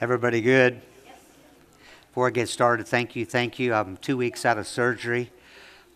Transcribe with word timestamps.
Everybody 0.00 0.40
good? 0.40 0.80
Before 2.06 2.28
I 2.28 2.30
get 2.30 2.48
started, 2.48 2.86
thank 2.86 3.16
you, 3.16 3.26
thank 3.26 3.58
you. 3.58 3.74
I'm 3.74 3.96
two 3.96 4.16
weeks 4.16 4.46
out 4.46 4.56
of 4.56 4.68
surgery. 4.68 5.32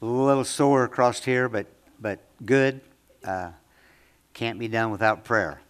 A 0.01 0.05
little 0.05 0.43
sore 0.43 0.83
across 0.83 1.23
here, 1.23 1.49
but, 1.49 1.69
but 2.01 2.19
good. 2.45 2.81
Uh, 3.23 3.51
can't 4.35 4.59
be 4.59 4.67
done 4.67 4.91
without 4.91 5.23
prayer. 5.23 5.61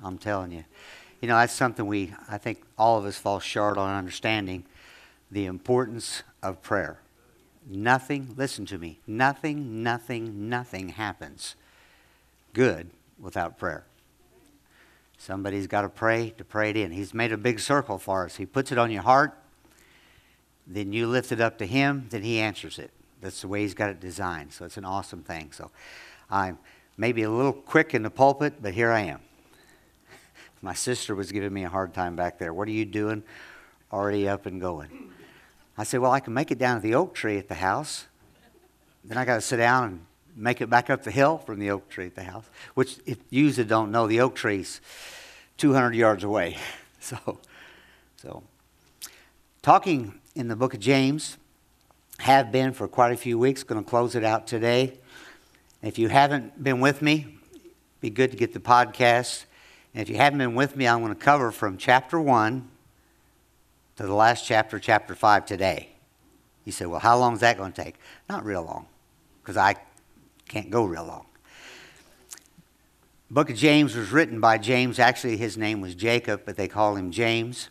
I'm 0.00 0.16
telling 0.16 0.52
you. 0.52 0.64
You 1.20 1.26
know, 1.26 1.36
that's 1.36 1.52
something 1.52 1.84
we, 1.86 2.14
I 2.28 2.38
think 2.38 2.62
all 2.78 2.98
of 2.98 3.04
us 3.04 3.16
fall 3.16 3.40
short 3.40 3.78
on 3.78 3.92
understanding 3.98 4.64
the 5.28 5.46
importance 5.46 6.22
of 6.40 6.62
prayer. 6.62 7.00
Nothing, 7.66 8.34
listen 8.36 8.64
to 8.66 8.78
me, 8.78 9.00
nothing, 9.08 9.82
nothing, 9.82 10.48
nothing 10.48 10.90
happens 10.90 11.56
good 12.52 12.90
without 13.18 13.58
prayer. 13.58 13.86
Somebody's 15.24 15.66
got 15.66 15.82
to 15.82 15.88
pray 15.88 16.34
to 16.36 16.44
pray 16.44 16.68
it 16.68 16.76
in. 16.76 16.90
He's 16.92 17.14
made 17.14 17.32
a 17.32 17.38
big 17.38 17.58
circle 17.58 17.96
for 17.96 18.26
us. 18.26 18.36
He 18.36 18.44
puts 18.44 18.70
it 18.72 18.76
on 18.76 18.90
your 18.90 19.00
heart, 19.00 19.32
then 20.66 20.92
you 20.92 21.06
lift 21.06 21.32
it 21.32 21.40
up 21.40 21.56
to 21.58 21.66
Him, 21.66 22.08
then 22.10 22.22
He 22.22 22.38
answers 22.38 22.78
it. 22.78 22.90
That's 23.22 23.40
the 23.40 23.48
way 23.48 23.62
He's 23.62 23.72
got 23.72 23.88
it 23.88 24.00
designed. 24.00 24.52
So 24.52 24.66
it's 24.66 24.76
an 24.76 24.84
awesome 24.84 25.22
thing. 25.22 25.50
So 25.52 25.70
I'm 26.30 26.58
maybe 26.98 27.22
a 27.22 27.30
little 27.30 27.54
quick 27.54 27.94
in 27.94 28.02
the 28.02 28.10
pulpit, 28.10 28.56
but 28.60 28.74
here 28.74 28.90
I 28.90 29.00
am. 29.00 29.20
My 30.60 30.74
sister 30.74 31.14
was 31.14 31.32
giving 31.32 31.54
me 31.54 31.64
a 31.64 31.70
hard 31.70 31.94
time 31.94 32.16
back 32.16 32.38
there. 32.38 32.52
What 32.52 32.68
are 32.68 32.72
you 32.72 32.84
doing? 32.84 33.22
Already 33.90 34.28
up 34.28 34.44
and 34.44 34.60
going. 34.60 35.10
I 35.78 35.84
said, 35.84 36.00
Well, 36.00 36.12
I 36.12 36.20
can 36.20 36.34
make 36.34 36.50
it 36.50 36.58
down 36.58 36.76
to 36.76 36.82
the 36.82 36.96
oak 36.96 37.14
tree 37.14 37.38
at 37.38 37.48
the 37.48 37.54
house. 37.54 38.04
Then 39.02 39.16
I 39.16 39.24
got 39.24 39.36
to 39.36 39.40
sit 39.40 39.56
down 39.56 39.84
and 39.84 40.06
make 40.36 40.60
it 40.60 40.68
back 40.68 40.90
up 40.90 41.02
the 41.02 41.10
hill 41.10 41.38
from 41.38 41.58
the 41.58 41.70
oak 41.70 41.88
tree 41.88 42.06
at 42.06 42.14
the 42.14 42.24
house, 42.24 42.44
which, 42.74 42.98
if 43.06 43.18
you 43.30 43.52
don't 43.52 43.90
know, 43.90 44.06
the 44.06 44.20
oak 44.20 44.34
tree's 44.34 44.80
200 45.58 45.94
yards 45.94 46.24
away. 46.24 46.56
So, 47.04 47.38
so 48.16 48.42
talking 49.60 50.18
in 50.34 50.48
the 50.48 50.56
book 50.56 50.72
of 50.72 50.80
James, 50.80 51.36
have 52.18 52.52
been 52.52 52.72
for 52.72 52.88
quite 52.88 53.12
a 53.12 53.16
few 53.16 53.38
weeks, 53.38 53.62
going 53.62 53.82
to 53.82 53.88
close 53.88 54.14
it 54.14 54.24
out 54.24 54.46
today. 54.46 54.98
If 55.82 55.98
you 55.98 56.08
haven't 56.08 56.62
been 56.62 56.80
with 56.80 57.02
me, 57.02 57.36
be 58.00 58.10
good 58.10 58.30
to 58.30 58.36
get 58.36 58.52
the 58.52 58.60
podcast. 58.60 59.44
And 59.94 60.02
if 60.02 60.08
you 60.08 60.16
haven't 60.16 60.38
been 60.38 60.54
with 60.54 60.76
me, 60.76 60.88
I'm 60.88 61.00
going 61.00 61.14
to 61.14 61.20
cover 61.20 61.50
from 61.50 61.76
chapter 61.76 62.20
1 62.20 62.68
to 63.96 64.02
the 64.02 64.14
last 64.14 64.46
chapter, 64.46 64.78
chapter 64.78 65.14
5 65.14 65.46
today. 65.46 65.90
You 66.64 66.72
say, 66.72 66.86
well, 66.86 67.00
how 67.00 67.18
long 67.18 67.34
is 67.34 67.40
that 67.40 67.58
going 67.58 67.72
to 67.72 67.84
take? 67.84 67.96
Not 68.28 68.44
real 68.44 68.62
long, 68.62 68.86
because 69.42 69.56
I 69.56 69.76
can't 70.54 70.70
go 70.70 70.84
real 70.84 71.04
long. 71.04 71.26
Book 73.28 73.50
of 73.50 73.56
James 73.56 73.96
was 73.96 74.12
written 74.12 74.38
by 74.38 74.56
James. 74.56 75.00
Actually, 75.00 75.36
his 75.36 75.58
name 75.58 75.80
was 75.80 75.96
Jacob, 75.96 76.42
but 76.44 76.54
they 76.54 76.68
call 76.68 76.94
him 76.94 77.10
James. 77.10 77.70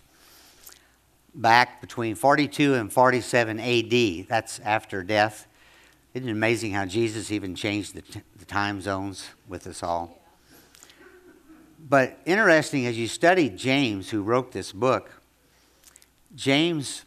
Back 1.33 1.79
between 1.79 2.15
42 2.15 2.73
and 2.73 2.91
47 2.91 3.57
AD. 3.57 4.27
That's 4.27 4.59
after 4.59 5.01
death. 5.01 5.47
Isn't 6.13 6.27
it 6.27 6.31
amazing 6.33 6.73
how 6.73 6.85
Jesus 6.85 7.31
even 7.31 7.55
changed 7.55 7.95
the, 7.95 8.01
t- 8.01 8.21
the 8.35 8.43
time 8.43 8.81
zones 8.81 9.29
with 9.47 9.65
us 9.65 9.81
all? 9.81 10.21
But 11.87 12.19
interesting, 12.25 12.85
as 12.85 12.97
you 12.97 13.07
study 13.07 13.47
James, 13.47 14.09
who 14.09 14.23
wrote 14.23 14.51
this 14.51 14.73
book, 14.73 15.21
James 16.35 17.05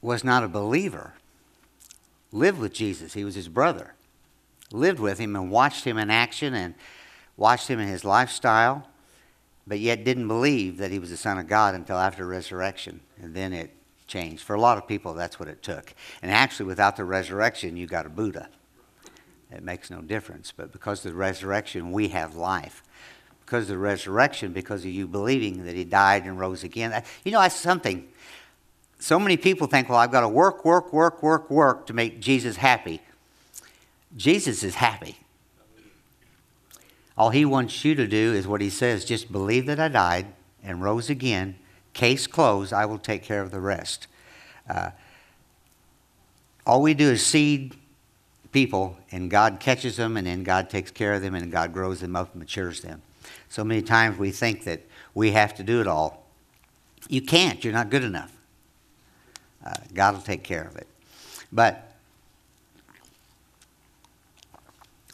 was 0.00 0.22
not 0.22 0.44
a 0.44 0.48
believer 0.48 1.14
lived 2.32 2.58
with 2.58 2.72
Jesus. 2.72 3.14
He 3.14 3.24
was 3.24 3.34
his 3.34 3.48
brother. 3.48 3.94
Lived 4.72 5.00
with 5.00 5.18
him 5.18 5.34
and 5.34 5.50
watched 5.50 5.84
him 5.84 5.96
in 5.98 6.10
action 6.10 6.54
and 6.54 6.74
watched 7.36 7.68
him 7.68 7.78
in 7.78 7.88
his 7.88 8.04
lifestyle, 8.04 8.86
but 9.66 9.78
yet 9.78 10.04
didn't 10.04 10.28
believe 10.28 10.76
that 10.78 10.90
he 10.90 10.98
was 10.98 11.10
the 11.10 11.16
Son 11.16 11.38
of 11.38 11.46
God 11.46 11.74
until 11.74 11.96
after 11.96 12.26
resurrection. 12.26 13.00
And 13.20 13.34
then 13.34 13.52
it 13.52 13.72
changed. 14.06 14.42
For 14.42 14.54
a 14.54 14.60
lot 14.60 14.76
of 14.76 14.86
people, 14.86 15.14
that's 15.14 15.38
what 15.38 15.48
it 15.48 15.62
took. 15.62 15.94
And 16.20 16.30
actually, 16.30 16.66
without 16.66 16.96
the 16.96 17.04
resurrection, 17.04 17.76
you 17.76 17.86
got 17.86 18.06
a 18.06 18.10
Buddha. 18.10 18.48
It 19.50 19.62
makes 19.62 19.90
no 19.90 20.02
difference. 20.02 20.52
But 20.54 20.72
because 20.72 21.04
of 21.04 21.12
the 21.12 21.18
resurrection, 21.18 21.92
we 21.92 22.08
have 22.08 22.34
life. 22.34 22.82
Because 23.44 23.64
of 23.64 23.68
the 23.68 23.78
resurrection, 23.78 24.52
because 24.52 24.84
of 24.84 24.90
you 24.90 25.06
believing 25.06 25.64
that 25.64 25.74
he 25.74 25.84
died 25.84 26.24
and 26.24 26.38
rose 26.38 26.64
again. 26.64 26.92
Uh, 26.92 27.00
you 27.24 27.32
know, 27.32 27.40
that's 27.40 27.54
something 27.54 28.06
so 28.98 29.18
many 29.18 29.36
people 29.36 29.66
think, 29.66 29.88
well, 29.88 29.98
I've 29.98 30.10
got 30.10 30.22
to 30.22 30.28
work, 30.28 30.64
work, 30.64 30.92
work, 30.92 31.22
work, 31.22 31.50
work 31.50 31.86
to 31.86 31.92
make 31.92 32.20
Jesus 32.20 32.56
happy. 32.56 33.00
Jesus 34.16 34.62
is 34.62 34.76
happy. 34.76 35.18
All 37.16 37.30
he 37.30 37.44
wants 37.44 37.84
you 37.84 37.94
to 37.94 38.06
do 38.06 38.32
is 38.32 38.46
what 38.46 38.60
he 38.60 38.70
says 38.70 39.04
just 39.04 39.30
believe 39.30 39.66
that 39.66 39.80
I 39.80 39.88
died 39.88 40.26
and 40.62 40.82
rose 40.82 41.10
again. 41.10 41.56
Case 41.92 42.26
closed. 42.26 42.72
I 42.72 42.86
will 42.86 42.98
take 42.98 43.22
care 43.22 43.42
of 43.42 43.50
the 43.50 43.60
rest. 43.60 44.06
Uh, 44.68 44.90
all 46.66 46.82
we 46.82 46.94
do 46.94 47.10
is 47.10 47.24
seed 47.24 47.74
people, 48.52 48.96
and 49.10 49.30
God 49.30 49.58
catches 49.58 49.96
them, 49.96 50.16
and 50.16 50.26
then 50.26 50.44
God 50.44 50.70
takes 50.70 50.90
care 50.90 51.14
of 51.14 51.22
them, 51.22 51.34
and 51.34 51.50
God 51.50 51.72
grows 51.72 52.00
them 52.00 52.14
up 52.14 52.32
and 52.32 52.40
matures 52.40 52.82
them. 52.82 53.02
So 53.48 53.64
many 53.64 53.82
times 53.82 54.18
we 54.18 54.30
think 54.30 54.64
that 54.64 54.82
we 55.14 55.32
have 55.32 55.54
to 55.56 55.62
do 55.62 55.80
it 55.80 55.86
all. 55.86 56.26
You 57.08 57.22
can't. 57.22 57.64
You're 57.64 57.72
not 57.72 57.90
good 57.90 58.04
enough. 58.04 58.37
Uh, 59.64 59.72
God 59.92 60.14
will 60.14 60.22
take 60.22 60.42
care 60.42 60.64
of 60.64 60.76
it. 60.76 60.86
But 61.52 61.92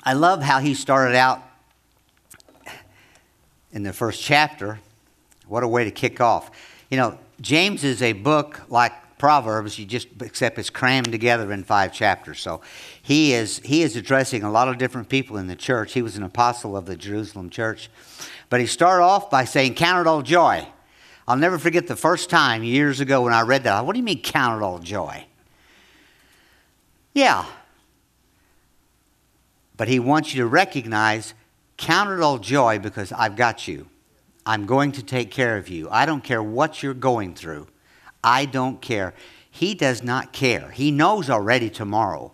I 0.02 0.12
love 0.12 0.42
how 0.42 0.58
he 0.58 0.74
started 0.74 1.16
out 1.16 1.42
in 3.72 3.82
the 3.82 3.92
first 3.92 4.22
chapter. 4.22 4.80
What 5.46 5.62
a 5.62 5.68
way 5.68 5.84
to 5.84 5.90
kick 5.90 6.20
off. 6.20 6.50
You 6.90 6.98
know, 6.98 7.18
James 7.40 7.84
is 7.84 8.02
a 8.02 8.12
book 8.12 8.60
like 8.68 8.92
Proverbs, 9.18 9.78
you 9.78 9.86
just 9.86 10.08
except 10.20 10.58
it's 10.58 10.68
crammed 10.68 11.10
together 11.10 11.50
in 11.52 11.64
five 11.64 11.92
chapters. 11.92 12.40
So 12.40 12.60
he 13.00 13.32
is 13.32 13.60
he 13.64 13.82
is 13.82 13.96
addressing 13.96 14.42
a 14.42 14.50
lot 14.50 14.68
of 14.68 14.76
different 14.76 15.08
people 15.08 15.38
in 15.38 15.46
the 15.46 15.56
church. 15.56 15.94
He 15.94 16.02
was 16.02 16.16
an 16.16 16.22
apostle 16.22 16.76
of 16.76 16.84
the 16.84 16.96
Jerusalem 16.96 17.48
church. 17.48 17.88
But 18.50 18.60
he 18.60 18.66
started 18.66 19.02
off 19.02 19.30
by 19.30 19.44
saying, 19.44 19.74
Count 19.74 20.06
it 20.06 20.06
all 20.06 20.22
joy. 20.22 20.66
I'll 21.26 21.36
never 21.36 21.58
forget 21.58 21.86
the 21.86 21.96
first 21.96 22.28
time 22.28 22.62
years 22.62 23.00
ago 23.00 23.22
when 23.22 23.32
I 23.32 23.42
read 23.42 23.64
that. 23.64 23.86
What 23.86 23.94
do 23.94 23.98
you 23.98 24.04
mean, 24.04 24.20
count 24.20 24.60
it 24.60 24.64
all 24.64 24.78
joy? 24.78 25.24
Yeah. 27.14 27.46
But 29.76 29.88
he 29.88 29.98
wants 29.98 30.34
you 30.34 30.42
to 30.42 30.46
recognize, 30.46 31.34
count 31.76 32.10
it 32.10 32.20
all 32.20 32.38
joy 32.38 32.78
because 32.78 33.10
I've 33.12 33.36
got 33.36 33.66
you. 33.66 33.88
I'm 34.46 34.66
going 34.66 34.92
to 34.92 35.02
take 35.02 35.30
care 35.30 35.56
of 35.56 35.68
you. 35.68 35.88
I 35.90 36.04
don't 36.04 36.22
care 36.22 36.42
what 36.42 36.82
you're 36.82 36.92
going 36.92 37.34
through. 37.34 37.68
I 38.22 38.44
don't 38.44 38.82
care. 38.82 39.14
He 39.50 39.74
does 39.74 40.02
not 40.02 40.32
care. 40.32 40.70
He 40.70 40.90
knows 40.90 41.30
already 41.30 41.70
tomorrow. 41.70 42.32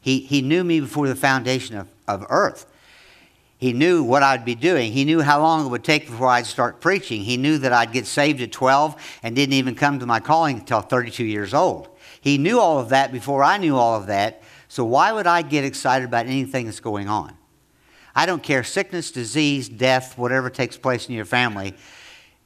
He, 0.00 0.20
he 0.20 0.42
knew 0.42 0.64
me 0.64 0.80
before 0.80 1.06
the 1.06 1.14
foundation 1.14 1.76
of, 1.76 1.88
of 2.08 2.26
earth. 2.28 2.66
He 3.64 3.72
knew 3.72 4.02
what 4.02 4.22
I'd 4.22 4.44
be 4.44 4.54
doing. 4.54 4.92
He 4.92 5.06
knew 5.06 5.22
how 5.22 5.40
long 5.40 5.64
it 5.64 5.70
would 5.70 5.84
take 5.84 6.04
before 6.04 6.26
I'd 6.26 6.44
start 6.44 6.82
preaching. 6.82 7.24
He 7.24 7.38
knew 7.38 7.56
that 7.56 7.72
I'd 7.72 7.92
get 7.92 8.04
saved 8.04 8.42
at 8.42 8.52
12 8.52 9.18
and 9.22 9.34
didn't 9.34 9.54
even 9.54 9.74
come 9.74 9.98
to 10.00 10.04
my 10.04 10.20
calling 10.20 10.58
until 10.58 10.82
32 10.82 11.24
years 11.24 11.54
old. 11.54 11.88
He 12.20 12.36
knew 12.36 12.60
all 12.60 12.78
of 12.78 12.90
that 12.90 13.10
before 13.10 13.42
I 13.42 13.56
knew 13.56 13.74
all 13.74 13.98
of 13.98 14.08
that. 14.08 14.42
So 14.68 14.84
why 14.84 15.12
would 15.12 15.26
I 15.26 15.40
get 15.40 15.64
excited 15.64 16.04
about 16.04 16.26
anything 16.26 16.66
that's 16.66 16.78
going 16.78 17.08
on? 17.08 17.38
I 18.14 18.26
don't 18.26 18.42
care 18.42 18.64
sickness, 18.64 19.10
disease, 19.10 19.70
death, 19.70 20.18
whatever 20.18 20.50
takes 20.50 20.76
place 20.76 21.08
in 21.08 21.14
your 21.14 21.24
family. 21.24 21.72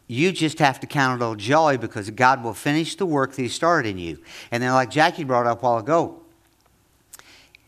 You 0.07 0.31
just 0.31 0.61
have 0.61 0.79
to 0.79 0.87
count 0.87 1.21
it 1.21 1.25
all 1.25 1.35
joy 1.35 1.79
because 1.79 2.09
God 2.11 2.45
will 2.45 2.55
finish 2.55 2.95
the 2.95 3.07
work 3.07 3.33
that 3.33 3.43
He 3.43 3.49
started 3.49 3.89
in 3.89 3.99
you. 3.99 4.19
And 4.53 4.63
then, 4.63 4.73
like 4.73 4.91
Jackie 4.91 5.25
brought 5.25 5.49
up 5.49 5.65
a 5.65 5.67
while 5.67 5.79
ago, 5.79 6.23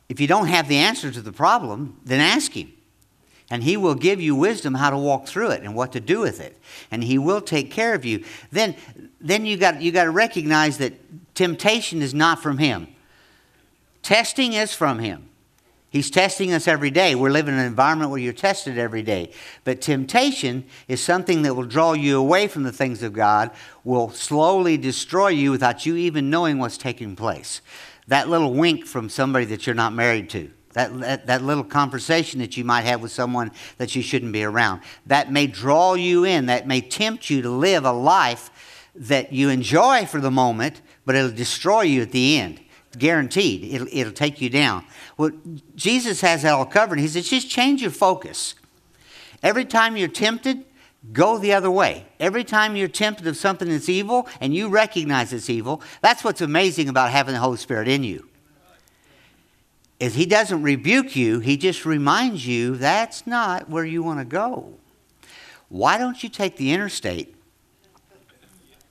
if 0.09 0.21
you 0.21 0.29
don't 0.29 0.47
have 0.47 0.69
the 0.69 0.77
answer 0.77 1.11
to 1.11 1.21
the 1.21 1.33
problem, 1.33 1.99
then 2.05 2.21
ask 2.21 2.53
Him 2.53 2.75
and 3.51 3.65
he 3.65 3.77
will 3.77 3.97
give 3.97 4.21
you 4.21 4.37
wisdom 4.37 4.75
how 4.75 4.91
to 4.91 4.97
walk 4.97 5.27
through 5.27 5.51
it 5.51 5.63
and 5.63 5.75
what 5.75 5.93
to 5.93 6.01
do 6.01 6.21
with 6.21 6.41
it. 6.41 6.57
And 6.91 7.03
he 7.03 7.19
will 7.19 7.41
take 7.41 7.71
care 7.71 7.95
of 7.95 8.05
you. 8.05 8.25
Then 8.53 8.77
then 9.21 9.45
you 9.45 9.57
got 9.57 9.83
you 9.83 9.91
got 9.91 10.05
to 10.05 10.11
recognize 10.11 10.79
that 10.79 10.95
temptation 11.35 12.01
is 12.01 12.15
not 12.15 12.41
from 12.41 12.59
him. 12.59 12.87
Testing 14.03 14.53
is 14.53 14.73
from 14.73 15.01
him. 15.01 15.27
He's 15.91 16.09
testing 16.09 16.53
us 16.53 16.69
every 16.69 16.93
day. 16.93 17.17
We're 17.17 17.31
living 17.31 17.55
in 17.55 17.61
an 17.61 17.67
environment 17.67 18.13
where 18.13 18.21
you're 18.21 18.33
tested 18.33 18.79
every 18.79 19.03
day. 19.03 19.33
But 19.65 19.81
temptation 19.81 20.65
is 20.87 21.03
something 21.03 21.43
that 21.43 21.55
will 21.55 21.65
draw 21.65 21.95
you 21.95 22.17
away 22.17 22.47
from 22.47 22.63
the 22.63 22.71
things 22.71 23.03
of 23.03 23.13
god 23.13 23.51
will 23.83 24.11
slowly 24.11 24.77
destroy 24.77 25.29
you 25.29 25.51
without 25.51 25.85
you 25.85 25.97
even 25.97 26.31
knowing 26.31 26.59
what's 26.59 26.79
taking 26.79 27.17
place. 27.17 27.61
That 28.07 28.29
little 28.29 28.55
wink 28.55 28.87
from 28.87 29.09
somebody 29.09 29.47
that 29.47 29.67
you're 29.67 29.75
not 29.75 29.93
married 29.93 30.31
to 30.31 30.53
that, 30.73 30.99
that, 31.01 31.27
that, 31.27 31.43
little 31.43 31.65
conversation 31.65 32.41
that 32.41 32.57
you 32.57 32.65
might 32.65 32.83
have 32.83 33.03
with 33.03 33.11
someone 33.11 33.51
that 33.79 33.97
you 33.97 34.03
shouldn't 34.03 34.33
be 34.33 34.45
around. 34.45 34.83
That 35.07 35.33
may 35.33 35.47
draw 35.47 35.95
you 35.95 36.25
in, 36.25 36.47
that 36.47 36.67
may 36.67 36.81
tempt 36.81 37.29
you 37.29 37.43
to 37.43 37.51
live 37.51 37.85
a 37.85 37.93
life 37.93 38.51
that 38.95 39.33
you 39.33 39.49
enjoy 39.49 40.07
for 40.07 40.21
the 40.21 40.31
moment, 40.31 40.81
but 41.05 41.15
it'll 41.15 41.31
destroy 41.31 41.83
you 41.83 42.03
at 42.03 42.13
the 42.13 42.39
end. 42.39 42.61
Guaranteed. 42.97 43.73
It'll, 43.73 43.89
it'll 43.91 44.13
take 44.13 44.41
you 44.41 44.51
down. 44.51 44.85
Well, 45.17 45.31
Jesus 45.77 46.21
has 46.21 46.43
that 46.43 46.53
all 46.53 46.67
covered. 46.67 46.99
He 46.99 47.09
says, 47.09 47.29
just 47.29 47.51
change 47.51 47.83
your 47.83 47.91
focus. 47.91 48.55
Every 49.43 49.65
time 49.65 49.97
you're 49.97 50.09
tempted, 50.09 50.65
Go 51.13 51.39
the 51.39 51.55
other 51.55 51.71
way. 51.71 52.07
Every 52.19 52.45
time 52.45 52.77
you're 52.77 52.89
tempted 52.89 53.27
of 53.27 53.37
something 53.37 53.69
that's 53.69 53.89
evil 53.89 54.29
and 54.41 54.55
you 54.55 54.69
recognize 54.69 55.33
it's 55.33 55.49
evil, 55.49 55.83
that's 56.03 56.23
what's 56.23 56.43
amazing 56.43 56.89
about 56.89 57.11
having 57.11 57.33
the 57.33 57.41
Holy 57.41 57.57
Spirit 57.57 57.89
in 57.89 58.05
you. 58.05 58.29
Is 60.01 60.15
he 60.15 60.25
doesn't 60.25 60.63
rebuke 60.63 61.15
you, 61.15 61.41
he 61.41 61.59
just 61.59 61.85
reminds 61.85 62.47
you 62.47 62.77
that's 62.77 63.27
not 63.27 63.69
where 63.69 63.85
you 63.85 64.03
want 64.03 64.19
to 64.19 64.25
go. 64.25 64.73
Why 65.69 65.99
don't 65.99 66.23
you 66.23 66.31
take 66.31 66.57
the 66.57 66.73
interstate 66.73 67.37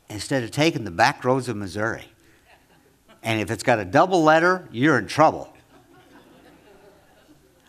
instead 0.08 0.44
of 0.44 0.52
taking 0.52 0.84
the 0.84 0.92
back 0.92 1.26
roads 1.26 1.50
of 1.50 1.58
Missouri? 1.58 2.06
And 3.24 3.42
if 3.42 3.50
it's 3.50 3.64
got 3.64 3.80
a 3.80 3.86
double 3.86 4.24
letter, 4.24 4.70
you're 4.72 5.00
in 5.00 5.08
trouble. 5.08 5.52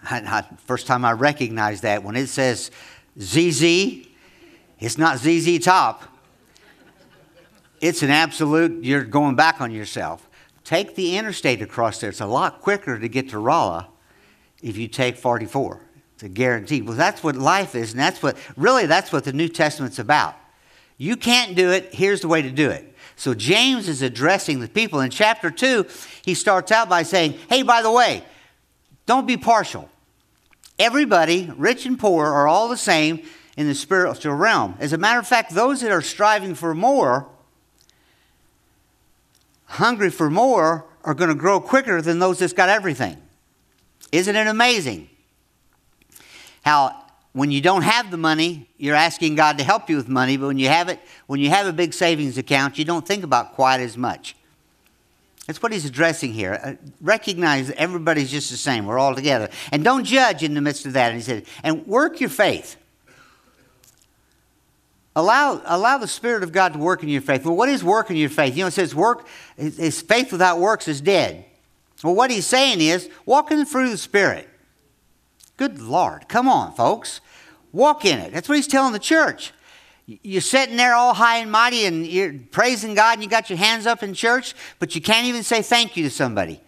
I, 0.02 0.44
first 0.58 0.87
time 0.87 1.04
I 1.04 1.12
recognized 1.12 1.82
that 1.82 2.04
when 2.04 2.16
it 2.16 2.28
says 2.28 2.70
ZZ, 3.19 4.06
it's 4.78 4.98
not 4.98 5.19
ZZ 5.19 5.58
Top. 5.64 6.04
It's 7.81 8.02
an 8.02 8.10
absolute, 8.10 8.84
you're 8.84 9.04
going 9.04 9.34
back 9.34 9.60
on 9.60 9.70
yourself. 9.70 10.29
Take 10.70 10.94
the 10.94 11.17
interstate 11.19 11.62
across 11.62 11.99
there. 11.99 12.11
It's 12.11 12.20
a 12.20 12.26
lot 12.26 12.61
quicker 12.61 12.96
to 12.96 13.08
get 13.08 13.31
to 13.31 13.40
Rolla 13.40 13.88
if 14.62 14.78
you 14.78 14.87
take 14.87 15.17
44. 15.17 15.81
It's 16.14 16.22
a 16.22 16.28
guarantee. 16.28 16.81
Well, 16.81 16.94
that's 16.94 17.25
what 17.25 17.34
life 17.34 17.75
is, 17.75 17.90
and 17.90 17.99
that's 17.99 18.22
what, 18.22 18.37
really, 18.56 18.87
that's 18.87 19.12
what 19.12 19.25
the 19.25 19.32
New 19.32 19.49
Testament's 19.49 19.99
about. 19.99 20.37
You 20.96 21.17
can't 21.17 21.56
do 21.56 21.72
it, 21.72 21.93
here's 21.93 22.20
the 22.20 22.28
way 22.28 22.40
to 22.40 22.52
do 22.52 22.70
it. 22.70 22.94
So 23.17 23.34
James 23.34 23.88
is 23.88 24.00
addressing 24.00 24.61
the 24.61 24.69
people. 24.69 25.00
In 25.00 25.11
chapter 25.11 25.50
2, 25.50 25.87
he 26.25 26.34
starts 26.34 26.70
out 26.70 26.88
by 26.88 27.02
saying, 27.02 27.34
Hey, 27.49 27.64
by 27.64 27.82
the 27.82 27.90
way, 27.90 28.23
don't 29.06 29.26
be 29.26 29.37
partial. 29.37 29.88
Everybody, 30.78 31.50
rich 31.56 31.84
and 31.84 31.99
poor, 31.99 32.26
are 32.26 32.46
all 32.46 32.69
the 32.69 32.76
same 32.76 33.25
in 33.56 33.66
the 33.66 33.75
spiritual 33.75 34.34
realm. 34.34 34.76
As 34.78 34.93
a 34.93 34.99
matter 34.99 35.19
of 35.19 35.26
fact, 35.26 35.52
those 35.52 35.81
that 35.81 35.90
are 35.90 36.00
striving 36.00 36.55
for 36.55 36.76
more, 36.76 37.28
hungry 39.70 40.11
for 40.11 40.28
more, 40.28 40.84
are 41.05 41.14
going 41.14 41.28
to 41.28 41.34
grow 41.34 41.61
quicker 41.61 42.02
than 42.02 42.19
those 42.19 42.38
that's 42.38 42.52
got 42.52 42.69
everything. 42.69 43.17
Isn't 44.12 44.37
it 44.37 44.46
amazing? 44.46 45.08
How 46.62 46.96
when 47.32 47.50
you 47.50 47.61
don't 47.61 47.82
have 47.82 48.11
the 48.11 48.17
money, 48.17 48.69
you're 48.76 48.96
asking 48.96 49.37
God 49.37 49.58
to 49.58 49.64
help 49.64 49.88
you 49.88 49.96
with 49.96 50.08
money, 50.08 50.37
but 50.37 50.49
when 50.49 50.58
you 50.58 50.69
have 50.69 50.88
it, 50.88 50.99
when 51.26 51.40
you 51.40 51.49
have 51.50 51.67
a 51.67 51.72
big 51.72 51.94
savings 51.94 52.37
account, 52.37 52.76
you 52.76 52.84
don't 52.84 53.06
think 53.06 53.22
about 53.22 53.55
quite 53.55 53.81
as 53.81 53.96
much. 53.96 54.34
That's 55.46 55.62
what 55.62 55.73
he's 55.73 55.84
addressing 55.84 56.32
here. 56.32 56.61
Uh, 56.62 56.75
recognize 57.00 57.69
that 57.69 57.76
everybody's 57.76 58.31
just 58.31 58.50
the 58.50 58.56
same. 58.56 58.87
We're 58.87 58.99
all 58.99 59.14
together. 59.14 59.49
And 59.73 59.84
don't 59.84 60.05
judge 60.05 60.43
in 60.43 60.55
the 60.55 60.61
midst 60.61 60.87
of 60.87 60.93
that. 60.94 61.08
And 61.08 61.16
he 61.16 61.23
said, 61.23 61.44
and 61.62 61.87
work 61.87 62.20
your 62.20 62.31
faith. 62.31 62.76
Allow, 65.20 65.61
allow 65.67 65.99
the 65.99 66.08
Spirit 66.08 66.43
of 66.43 66.50
God 66.50 66.72
to 66.72 66.78
work 66.78 67.02
in 67.02 67.11
your 67.11 67.20
faith. 67.20 67.44
Well, 67.44 67.55
what 67.55 67.69
is 67.69 67.84
work 67.84 68.11
in 68.11 68.17
your 68.17 68.31
faith? 68.31 68.56
You 68.56 68.62
know, 68.62 68.69
it 68.69 68.72
says 68.72 68.94
work, 68.94 69.26
is 69.58 70.00
faith 70.00 70.32
without 70.32 70.58
works 70.58 70.88
is 70.88 71.02
dead. 71.02 71.44
Well, 72.02 72.14
what 72.14 72.31
he's 72.31 72.46
saying 72.46 72.81
is 72.81 73.11
walk 73.26 73.50
in 73.50 73.58
the 73.58 73.67
fruit 73.67 73.84
of 73.84 73.90
the 73.90 73.99
Spirit. 73.99 74.49
Good 75.58 75.78
Lord. 75.78 76.26
Come 76.26 76.49
on, 76.49 76.72
folks. 76.72 77.20
Walk 77.70 78.06
in 78.06 78.19
it. 78.19 78.32
That's 78.32 78.49
what 78.49 78.55
he's 78.56 78.67
telling 78.67 78.94
the 78.94 78.99
church. 78.99 79.52
You're 80.06 80.40
sitting 80.40 80.78
there 80.78 80.94
all 80.94 81.12
high 81.12 81.37
and 81.37 81.52
mighty 81.52 81.84
and 81.84 82.06
you're 82.06 82.32
praising 82.50 82.94
God 82.94 83.14
and 83.19 83.23
you 83.23 83.28
got 83.28 83.50
your 83.50 83.58
hands 83.58 83.87
up 83.87 84.02
in 84.02 84.14
church, 84.14 84.55
but 84.78 84.94
you 84.94 85.02
can't 85.02 85.26
even 85.26 85.43
say 85.43 85.61
thank 85.61 85.99
you 85.99 86.05
to 86.05 86.11
somebody. 86.11 86.62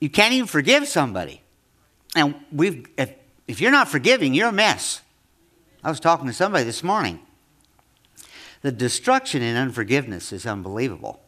You 0.00 0.08
can't 0.08 0.32
even 0.32 0.46
forgive 0.46 0.88
somebody. 0.88 1.42
And 2.16 2.36
we've, 2.50 2.86
if, 2.96 3.12
if 3.46 3.60
you're 3.60 3.70
not 3.70 3.88
forgiving, 3.88 4.32
you're 4.32 4.48
a 4.48 4.52
mess. 4.52 5.02
I 5.82 5.90
was 5.90 6.00
talking 6.00 6.26
to 6.26 6.32
somebody 6.32 6.64
this 6.64 6.82
morning. 6.82 7.20
The 8.62 8.72
destruction 8.72 9.42
in 9.42 9.56
unforgiveness 9.56 10.32
is 10.32 10.46
unbelievable. 10.46 11.20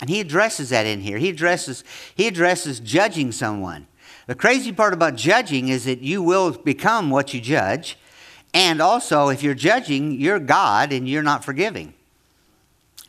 And 0.00 0.08
he 0.08 0.20
addresses 0.20 0.70
that 0.70 0.86
in 0.86 1.00
here. 1.00 1.18
He 1.18 1.30
addresses, 1.30 1.82
he 2.14 2.28
addresses 2.28 2.80
judging 2.80 3.32
someone. 3.32 3.86
The 4.26 4.34
crazy 4.34 4.72
part 4.72 4.92
about 4.92 5.16
judging 5.16 5.68
is 5.68 5.84
that 5.84 6.00
you 6.00 6.22
will 6.22 6.52
become 6.52 7.10
what 7.10 7.34
you 7.34 7.40
judge. 7.40 7.98
And 8.54 8.80
also, 8.80 9.28
if 9.28 9.42
you're 9.42 9.54
judging, 9.54 10.12
you're 10.12 10.38
God 10.38 10.92
and 10.92 11.08
you're 11.08 11.22
not 11.22 11.44
forgiving. 11.44 11.94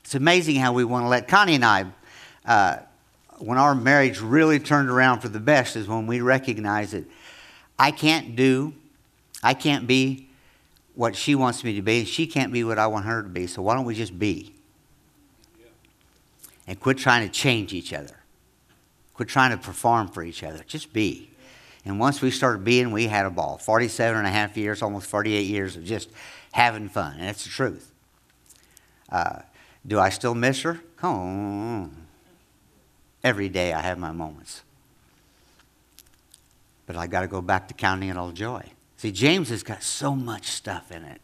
It's 0.03 0.15
amazing 0.15 0.55
how 0.55 0.73
we 0.73 0.83
want 0.83 1.03
to 1.03 1.09
let 1.09 1.27
Connie 1.27 1.55
and 1.55 1.65
I, 1.65 1.85
uh, 2.45 2.77
when 3.39 3.57
our 3.57 3.75
marriage 3.75 4.21
really 4.21 4.59
turned 4.59 4.89
around 4.89 5.19
for 5.19 5.29
the 5.29 5.39
best, 5.39 5.75
is 5.75 5.87
when 5.87 6.07
we 6.07 6.21
recognize 6.21 6.91
that 6.91 7.03
I 7.77 7.91
can't 7.91 8.35
do, 8.35 8.73
I 9.43 9.53
can't 9.53 9.85
be 9.85 10.26
what 10.97 11.15
she 11.15 11.35
wants 11.35 11.63
me 11.63 11.75
to 11.75 11.81
be, 11.83 12.05
she 12.05 12.25
can't 12.25 12.51
be 12.51 12.63
what 12.63 12.79
I 12.79 12.87
want 12.87 13.05
her 13.05 13.21
to 13.21 13.29
be. 13.29 13.45
So 13.45 13.61
why 13.61 13.75
don't 13.75 13.85
we 13.85 13.93
just 13.93 14.17
be? 14.17 14.55
And 16.65 16.79
quit 16.79 16.97
trying 16.97 17.25
to 17.25 17.31
change 17.31 17.71
each 17.71 17.93
other. 17.93 18.17
Quit 19.13 19.29
trying 19.29 19.51
to 19.51 19.57
perform 19.57 20.07
for 20.07 20.23
each 20.23 20.43
other. 20.43 20.63
Just 20.65 20.93
be. 20.93 21.29
And 21.85 21.99
once 21.99 22.19
we 22.19 22.31
started 22.31 22.63
being, 22.63 22.91
we 22.91 23.05
had 23.05 23.27
a 23.27 23.29
ball. 23.29 23.59
47 23.59 24.17
and 24.17 24.25
a 24.25 24.31
half 24.31 24.57
years, 24.57 24.81
almost 24.81 25.05
48 25.05 25.45
years 25.45 25.75
of 25.75 25.85
just 25.85 26.09
having 26.51 26.89
fun. 26.89 27.13
And 27.19 27.27
that's 27.27 27.43
the 27.43 27.51
truth. 27.51 27.91
Uh, 29.07 29.41
do 29.85 29.99
I 29.99 30.09
still 30.09 30.33
miss 30.33 30.63
her? 30.63 30.81
Come 30.95 31.15
on. 31.15 32.07
Every 33.23 33.49
day 33.49 33.71
I 33.71 33.81
have 33.81 33.99
my 33.99 34.11
moments. 34.11 34.63
But 36.87 36.95
I 36.95 37.05
got 37.05 37.21
to 37.21 37.27
go 37.27 37.39
back 37.39 37.67
to 37.67 37.75
counting 37.75 38.09
it 38.09 38.17
all 38.17 38.31
joy. 38.31 38.63
See, 38.97 39.11
James 39.11 39.49
has 39.49 39.63
got 39.63 39.83
so 39.83 40.15
much 40.15 40.47
stuff 40.47 40.91
in 40.91 41.03
it 41.03 41.21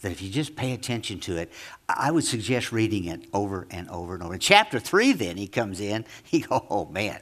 that 0.00 0.12
if 0.12 0.22
you 0.22 0.30
just 0.30 0.56
pay 0.56 0.72
attention 0.72 1.20
to 1.20 1.36
it, 1.36 1.52
I 1.88 2.10
would 2.10 2.24
suggest 2.24 2.72
reading 2.72 3.06
it 3.06 3.26
over 3.32 3.66
and 3.70 3.88
over 3.90 4.14
and 4.14 4.22
over. 4.22 4.34
In 4.34 4.40
chapter 4.40 4.78
3, 4.78 5.12
then, 5.12 5.36
he 5.36 5.46
comes 5.46 5.80
in, 5.80 6.04
he 6.24 6.40
goes, 6.40 6.62
oh 6.70 6.86
man. 6.86 7.20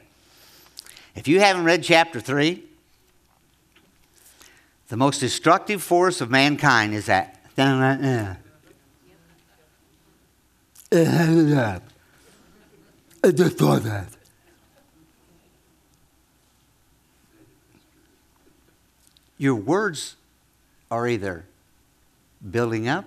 If 1.15 1.27
you 1.27 1.39
haven't 1.39 1.63
read 1.63 1.83
chapter 1.83 2.19
3, 2.19 2.63
the 4.89 4.97
most 4.97 5.19
destructive 5.19 5.81
force 5.81 6.21
of 6.21 6.29
mankind 6.29 6.93
is 6.93 7.07
that. 7.07 7.33
I 7.57 8.37
just 13.31 13.57
thought 13.57 13.83
that. 13.83 14.07
Your 19.37 19.55
words 19.55 20.15
are 20.89 21.07
either 21.07 21.45
building 22.49 22.87
up, 22.87 23.05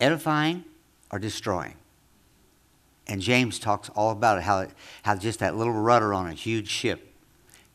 edifying, 0.00 0.64
or 1.10 1.18
destroying. 1.18 1.74
And 3.06 3.20
James 3.20 3.58
talks 3.58 3.88
all 3.90 4.10
about 4.10 4.38
it, 4.38 4.42
how, 4.42 4.60
it, 4.60 4.70
how 5.02 5.14
just 5.14 5.38
that 5.38 5.56
little 5.56 5.72
rudder 5.72 6.12
on 6.12 6.26
a 6.26 6.32
huge 6.32 6.68
ship 6.68 7.12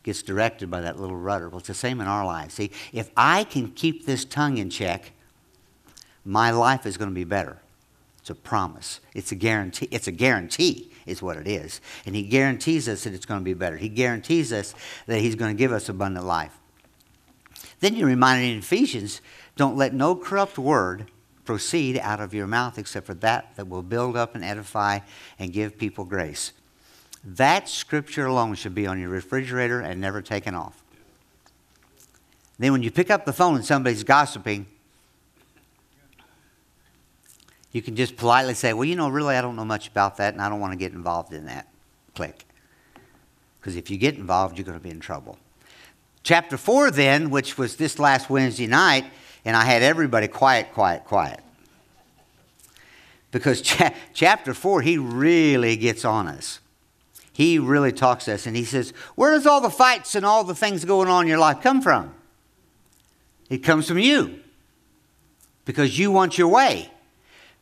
gets 0.03 0.21
directed 0.21 0.69
by 0.69 0.81
that 0.81 1.00
little 1.00 1.15
rudder. 1.15 1.47
Well, 1.47 1.59
it's 1.59 1.67
the 1.67 1.73
same 1.73 2.01
in 2.01 2.07
our 2.07 2.25
lives. 2.25 2.55
See, 2.55 2.71
if 2.91 3.09
I 3.15 3.43
can 3.43 3.71
keep 3.71 4.05
this 4.05 4.25
tongue 4.25 4.57
in 4.57 4.69
check, 4.69 5.11
my 6.25 6.51
life 6.51 6.85
is 6.85 6.97
going 6.97 7.09
to 7.09 7.15
be 7.15 7.23
better. 7.23 7.59
It's 8.19 8.29
a 8.29 8.35
promise. 8.35 9.00
It's 9.15 9.31
a 9.31 9.35
guarantee. 9.35 9.88
It's 9.89 10.07
a 10.07 10.11
guarantee, 10.11 10.91
is 11.05 11.21
what 11.21 11.38
it 11.38 11.47
is. 11.47 11.81
And 12.05 12.15
he 12.15 12.23
guarantees 12.23 12.88
us 12.88 13.03
that 13.05 13.13
it's 13.13 13.25
going 13.25 13.39
to 13.39 13.43
be 13.43 13.53
better. 13.53 13.77
He 13.77 13.89
guarantees 13.89 14.51
us 14.53 14.75
that 15.07 15.19
he's 15.19 15.35
going 15.35 15.55
to 15.55 15.57
give 15.57 15.71
us 15.71 15.89
abundant 15.89 16.25
life. 16.25 16.57
Then 17.81 17.95
you're 17.95 18.07
reminded 18.07 18.51
in 18.51 18.59
Ephesians 18.59 19.21
don't 19.57 19.75
let 19.75 19.93
no 19.93 20.15
corrupt 20.15 20.57
word 20.57 21.11
proceed 21.43 21.97
out 21.97 22.21
of 22.21 22.33
your 22.33 22.47
mouth 22.47 22.77
except 22.77 23.05
for 23.05 23.15
that 23.15 23.55
that 23.55 23.67
will 23.67 23.81
build 23.81 24.15
up 24.15 24.35
and 24.35 24.43
edify 24.43 25.00
and 25.38 25.51
give 25.51 25.77
people 25.77 26.05
grace. 26.05 26.53
That 27.23 27.67
scripture 27.67 28.25
alone 28.25 28.55
should 28.55 28.73
be 28.73 28.88
on 28.88 29.00
your 29.00 29.09
refrigerator 29.09 29.81
and 29.81 30.00
never 30.00 30.21
taken 30.21 30.55
off. 30.55 30.81
Then 32.57 32.71
when 32.71 32.83
you 32.83 32.91
pick 32.91 33.09
up 33.09 33.25
the 33.25 33.33
phone 33.33 33.55
and 33.55 33.65
somebody's 33.65 34.03
gossiping, 34.03 34.67
you 37.71 37.81
can 37.81 37.95
just 37.95 38.15
politely 38.17 38.53
say, 38.53 38.73
Well, 38.73 38.85
you 38.85 38.95
know, 38.95 39.09
really, 39.09 39.35
I 39.35 39.41
don't 39.41 39.55
know 39.55 39.65
much 39.65 39.88
about 39.88 40.17
that 40.17 40.33
and 40.33 40.41
I 40.41 40.50
don't 40.50 40.59
want 40.59 40.73
to 40.73 40.77
get 40.77 40.91
involved 40.91 41.33
in 41.33 41.45
that. 41.45 41.67
Click. 42.13 42.45
Because 43.59 43.75
if 43.75 43.89
you 43.89 43.97
get 43.97 44.15
involved, 44.15 44.57
you're 44.57 44.65
going 44.65 44.77
to 44.77 44.83
be 44.83 44.89
in 44.89 45.00
trouble. 45.00 45.38
Chapter 46.23 46.57
4, 46.57 46.91
then, 46.91 47.29
which 47.29 47.57
was 47.57 47.75
this 47.75 47.97
last 47.97 48.29
Wednesday 48.29 48.67
night, 48.67 49.05
and 49.43 49.55
I 49.55 49.65
had 49.65 49.81
everybody 49.81 50.27
quiet, 50.27 50.71
quiet, 50.73 51.05
quiet. 51.05 51.39
Because 53.31 53.61
cha- 53.63 53.93
chapter 54.13 54.53
4, 54.53 54.81
he 54.81 54.97
really 54.97 55.75
gets 55.75 56.05
on 56.05 56.27
us. 56.27 56.59
He 57.33 57.57
really 57.57 57.91
talks 57.91 58.25
to 58.25 58.33
us, 58.33 58.45
and 58.45 58.55
he 58.55 58.65
says, 58.65 58.91
Where 59.15 59.31
does 59.31 59.47
all 59.47 59.61
the 59.61 59.69
fights 59.69 60.15
and 60.15 60.25
all 60.25 60.43
the 60.43 60.53
things 60.53 60.85
going 60.85 61.07
on 61.07 61.23
in 61.23 61.27
your 61.27 61.39
life 61.39 61.61
come 61.61 61.81
from? 61.81 62.13
It 63.49 63.59
comes 63.59 63.87
from 63.87 63.99
you. 63.99 64.39
Because 65.65 65.97
you 65.97 66.11
want 66.11 66.37
your 66.37 66.49
way. 66.49 66.91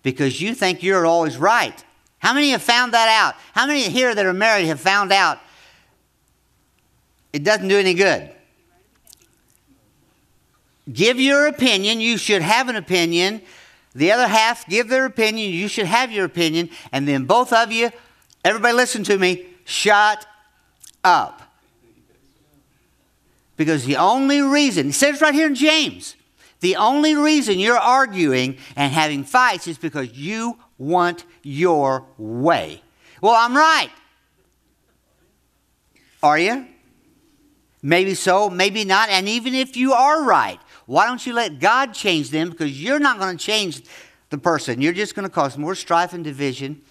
Because 0.03 0.41
you 0.41 0.53
think 0.53 0.83
you're 0.83 1.05
always 1.05 1.37
right. 1.37 1.83
How 2.19 2.33
many 2.33 2.49
have 2.49 2.61
found 2.61 2.93
that 2.93 3.07
out? 3.07 3.35
How 3.53 3.67
many 3.67 3.83
here 3.83 4.13
that 4.13 4.25
are 4.25 4.33
married 4.33 4.65
have 4.65 4.79
found 4.79 5.11
out 5.11 5.39
it 7.31 7.43
doesn't 7.43 7.67
do 7.67 7.77
any 7.77 7.93
good? 7.93 8.31
Give 10.91 11.19
your 11.19 11.47
opinion. 11.47 11.99
You 11.99 12.17
should 12.17 12.41
have 12.41 12.69
an 12.69 12.75
opinion. 12.75 13.41
The 13.95 14.11
other 14.11 14.27
half 14.27 14.67
give 14.67 14.89
their 14.89 15.05
opinion. 15.05 15.51
You 15.51 15.67
should 15.67 15.85
have 15.85 16.11
your 16.11 16.25
opinion. 16.25 16.69
And 16.91 17.07
then 17.07 17.25
both 17.25 17.51
of 17.51 17.71
you, 17.71 17.91
everybody 18.43 18.73
listen 18.73 19.03
to 19.05 19.17
me, 19.17 19.45
shut 19.65 20.25
up. 21.03 21.41
Because 23.57 23.85
the 23.85 23.97
only 23.97 24.41
reason, 24.41 24.87
he 24.87 24.91
says 24.91 25.21
right 25.21 25.33
here 25.33 25.47
in 25.47 25.55
James, 25.55 26.15
the 26.61 26.75
only 26.75 27.15
reason 27.15 27.59
you're 27.59 27.77
arguing 27.77 28.57
and 28.75 28.91
having 28.91 29.23
fights 29.23 29.67
is 29.67 29.77
because 29.77 30.13
you 30.13 30.57
want 30.77 31.25
your 31.43 32.05
way. 32.17 32.81
Well, 33.21 33.35
I'm 33.35 33.55
right. 33.55 33.91
Are 36.21 36.39
you? 36.39 36.67
Maybe 37.81 38.13
so, 38.13 38.49
maybe 38.49 38.83
not. 38.83 39.09
And 39.09 39.27
even 39.29 39.53
if 39.53 39.77
you 39.77 39.93
are 39.93 40.23
right, 40.23 40.59
why 40.89 41.05
don't 41.05 41.23
you 41.23 41.33
let 41.33 41.59
God 41.59 41.93
change 41.93 42.31
them? 42.31 42.49
Because 42.49 42.81
you're 42.81 42.97
not 42.97 43.19
going 43.19 43.37
to 43.37 43.43
change 43.45 43.83
the 44.31 44.39
person. 44.39 44.81
You're 44.81 44.91
just 44.91 45.13
going 45.13 45.21
to 45.21 45.29
cause 45.29 45.55
more 45.55 45.75
strife 45.75 46.13
and 46.13 46.23
division. 46.23 46.81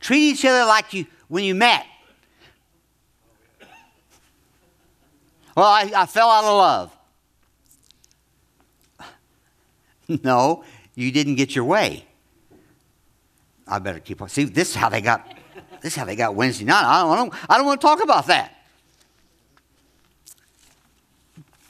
Treat 0.00 0.18
each 0.18 0.44
other 0.44 0.66
like 0.66 0.92
you 0.92 1.06
when 1.28 1.44
you 1.44 1.54
met. 1.54 1.86
Well, 5.56 5.64
I, 5.64 5.92
I 5.94 6.06
fell 6.06 6.28
out 6.28 6.42
of 6.42 6.56
love. 6.56 6.92
No, 10.24 10.64
you 10.96 11.12
didn't 11.12 11.36
get 11.36 11.54
your 11.54 11.66
way. 11.66 12.04
I 13.68 13.78
better 13.78 14.00
keep 14.00 14.20
on. 14.22 14.28
See, 14.28 14.42
this 14.44 14.70
is 14.70 14.74
how 14.74 14.88
they 14.88 15.02
got. 15.02 15.36
This 15.82 15.92
is 15.92 15.96
how 15.96 16.04
they 16.06 16.16
got 16.16 16.34
Wednesday 16.34 16.64
night. 16.64 16.82
I 16.82 17.02
don't, 17.02 17.12
I 17.12 17.16
don't, 17.16 17.50
I 17.50 17.56
don't 17.58 17.66
want 17.66 17.80
to 17.80 17.86
talk 17.86 18.02
about 18.02 18.26
that. 18.26 18.57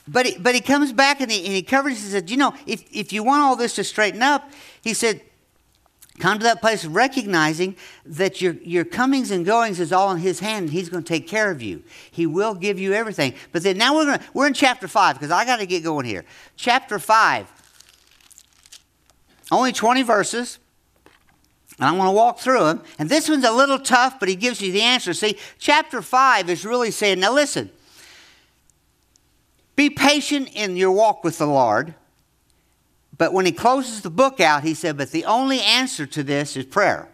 But 0.08 0.26
he, 0.26 0.38
but 0.38 0.54
he 0.54 0.60
comes 0.60 0.92
back 0.92 1.20
and 1.20 1.30
he, 1.30 1.44
and 1.44 1.54
he 1.54 1.62
covers. 1.62 2.02
He 2.02 2.10
said, 2.10 2.30
you 2.30 2.36
know, 2.36 2.54
if, 2.66 2.82
if 2.90 3.12
you 3.12 3.22
want 3.22 3.42
all 3.42 3.56
this 3.56 3.74
to 3.74 3.84
straighten 3.84 4.22
up, 4.22 4.50
he 4.82 4.94
said, 4.94 5.20
come 6.18 6.38
to 6.38 6.44
that 6.44 6.60
place 6.60 6.82
of 6.84 6.94
recognizing 6.94 7.76
that 8.06 8.40
your, 8.40 8.54
your 8.54 8.84
comings 8.84 9.30
and 9.30 9.44
goings 9.44 9.78
is 9.78 9.92
all 9.92 10.10
in 10.10 10.18
his 10.18 10.40
hand 10.40 10.64
and 10.64 10.72
he's 10.72 10.88
going 10.88 11.04
to 11.04 11.08
take 11.08 11.28
care 11.28 11.50
of 11.50 11.60
you. 11.60 11.82
He 12.10 12.26
will 12.26 12.54
give 12.54 12.78
you 12.78 12.94
everything. 12.94 13.34
But 13.52 13.62
then 13.62 13.76
now 13.76 13.94
we're, 13.94 14.06
going 14.06 14.18
to, 14.18 14.24
we're 14.32 14.46
in 14.46 14.54
chapter 14.54 14.88
5 14.88 15.16
because 15.16 15.30
I 15.30 15.44
got 15.44 15.58
to 15.58 15.66
get 15.66 15.84
going 15.84 16.06
here. 16.06 16.24
Chapter 16.56 16.98
5, 16.98 17.52
only 19.52 19.72
20 19.72 20.02
verses. 20.02 20.58
And 21.78 21.86
I'm 21.86 21.96
going 21.96 22.08
to 22.08 22.12
walk 22.12 22.40
through 22.40 22.64
them. 22.64 22.82
And 22.98 23.08
this 23.08 23.28
one's 23.28 23.44
a 23.44 23.52
little 23.52 23.78
tough, 23.78 24.18
but 24.18 24.28
he 24.28 24.34
gives 24.34 24.60
you 24.60 24.72
the 24.72 24.82
answer. 24.82 25.14
See, 25.14 25.38
chapter 25.58 26.02
5 26.02 26.50
is 26.50 26.64
really 26.64 26.90
saying, 26.90 27.20
now 27.20 27.32
listen, 27.32 27.70
be 29.78 29.88
patient 29.88 30.50
in 30.54 30.76
your 30.76 30.90
walk 30.90 31.22
with 31.22 31.38
the 31.38 31.46
Lord. 31.46 31.94
But 33.16 33.32
when 33.32 33.46
he 33.46 33.52
closes 33.52 34.00
the 34.02 34.10
book 34.10 34.40
out, 34.40 34.64
he 34.64 34.74
said, 34.74 34.96
But 34.96 35.12
the 35.12 35.24
only 35.24 35.60
answer 35.60 36.04
to 36.04 36.24
this 36.24 36.56
is 36.56 36.64
prayer. 36.64 37.08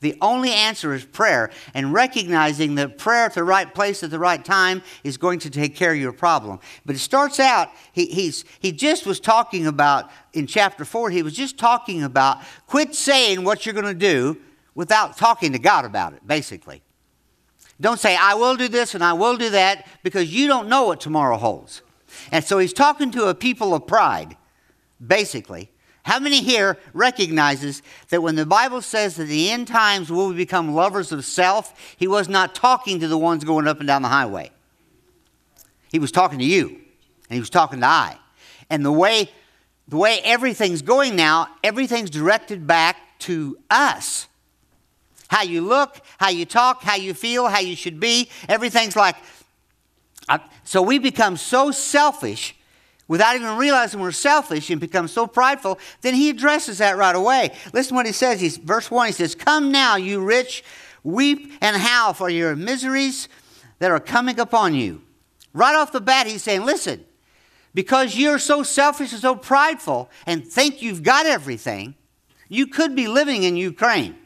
The 0.00 0.18
only 0.20 0.50
answer 0.50 0.94
is 0.94 1.04
prayer, 1.04 1.52
and 1.74 1.92
recognizing 1.92 2.74
that 2.74 2.98
prayer 2.98 3.26
at 3.26 3.34
the 3.34 3.44
right 3.44 3.72
place 3.72 4.02
at 4.02 4.10
the 4.10 4.18
right 4.18 4.44
time 4.44 4.82
is 5.04 5.16
going 5.16 5.38
to 5.40 5.50
take 5.50 5.76
care 5.76 5.92
of 5.92 5.96
your 5.98 6.12
problem. 6.12 6.58
But 6.84 6.96
it 6.96 6.98
starts 6.98 7.38
out, 7.38 7.68
he, 7.92 8.06
he's, 8.06 8.44
he 8.58 8.72
just 8.72 9.06
was 9.06 9.20
talking 9.20 9.68
about, 9.68 10.10
in 10.32 10.48
chapter 10.48 10.84
4, 10.84 11.10
he 11.10 11.22
was 11.22 11.36
just 11.36 11.56
talking 11.56 12.02
about 12.02 12.38
quit 12.66 12.96
saying 12.96 13.44
what 13.44 13.64
you're 13.64 13.74
going 13.74 13.84
to 13.84 13.94
do 13.94 14.38
without 14.74 15.16
talking 15.16 15.52
to 15.52 15.60
God 15.60 15.84
about 15.84 16.14
it, 16.14 16.26
basically. 16.26 16.82
Don't 17.80 18.00
say, 18.00 18.16
I 18.16 18.34
will 18.34 18.56
do 18.56 18.66
this 18.66 18.96
and 18.96 19.04
I 19.04 19.12
will 19.12 19.36
do 19.36 19.50
that, 19.50 19.86
because 20.02 20.34
you 20.34 20.48
don't 20.48 20.68
know 20.68 20.82
what 20.82 21.00
tomorrow 21.00 21.36
holds. 21.36 21.80
And 22.32 22.42
so 22.42 22.58
he's 22.58 22.72
talking 22.72 23.10
to 23.12 23.26
a 23.26 23.34
people 23.34 23.74
of 23.74 23.86
pride, 23.86 24.36
basically. 25.04 25.70
How 26.04 26.18
many 26.18 26.42
here 26.42 26.78
recognizes 26.94 27.82
that 28.08 28.22
when 28.22 28.34
the 28.34 28.46
Bible 28.46 28.82
says 28.82 29.16
that 29.16 29.26
the 29.26 29.50
end 29.50 29.68
times 29.68 30.10
will 30.10 30.32
become 30.32 30.74
lovers 30.74 31.12
of 31.12 31.24
self, 31.24 31.94
he 31.96 32.08
was 32.08 32.28
not 32.28 32.54
talking 32.54 32.98
to 32.98 33.06
the 33.06 33.18
ones 33.18 33.44
going 33.44 33.68
up 33.68 33.78
and 33.78 33.86
down 33.86 34.02
the 34.02 34.08
highway. 34.08 34.50
He 35.92 36.00
was 36.00 36.10
talking 36.10 36.40
to 36.40 36.44
you, 36.44 36.68
and 36.68 37.34
he 37.34 37.38
was 37.38 37.50
talking 37.50 37.80
to 37.80 37.86
I. 37.86 38.18
And 38.68 38.84
the 38.84 38.90
way 38.90 39.30
the 39.88 39.96
way 39.96 40.20
everything's 40.24 40.80
going 40.80 41.16
now, 41.16 41.48
everything's 41.62 42.08
directed 42.08 42.66
back 42.66 42.96
to 43.20 43.58
us. 43.68 44.28
How 45.28 45.42
you 45.42 45.60
look, 45.60 46.00
how 46.18 46.28
you 46.28 46.46
talk, 46.46 46.82
how 46.82 46.94
you 46.94 47.14
feel, 47.14 47.48
how 47.48 47.58
you 47.58 47.76
should 47.76 48.00
be, 48.00 48.30
everything's 48.48 48.96
like 48.96 49.16
so 50.64 50.82
we 50.82 50.98
become 50.98 51.36
so 51.36 51.70
selfish 51.70 52.54
without 53.08 53.36
even 53.36 53.56
realizing 53.56 54.00
we're 54.00 54.12
selfish 54.12 54.70
and 54.70 54.80
become 54.80 55.08
so 55.08 55.26
prideful, 55.26 55.78
then 56.00 56.14
he 56.14 56.30
addresses 56.30 56.78
that 56.78 56.96
right 56.96 57.14
away. 57.14 57.52
Listen 57.72 57.96
what 57.96 58.06
he 58.06 58.12
says. 58.12 58.40
He's, 58.40 58.56
verse 58.56 58.90
1, 58.90 59.08
he 59.08 59.12
says, 59.12 59.34
Come 59.34 59.70
now, 59.70 59.96
you 59.96 60.24
rich, 60.24 60.64
weep 61.02 61.52
and 61.60 61.76
howl 61.76 62.14
for 62.14 62.30
your 62.30 62.56
miseries 62.56 63.28
that 63.80 63.90
are 63.90 64.00
coming 64.00 64.40
upon 64.40 64.74
you. 64.74 65.02
Right 65.52 65.74
off 65.74 65.92
the 65.92 66.00
bat, 66.00 66.26
he's 66.26 66.42
saying, 66.42 66.64
Listen, 66.64 67.04
because 67.74 68.16
you're 68.16 68.38
so 68.38 68.62
selfish 68.62 69.12
and 69.12 69.20
so 69.20 69.34
prideful 69.34 70.08
and 70.26 70.46
think 70.46 70.80
you've 70.80 71.02
got 71.02 71.26
everything, 71.26 71.94
you 72.48 72.66
could 72.66 72.94
be 72.94 73.08
living 73.08 73.42
in 73.42 73.56
Ukraine. 73.56 74.16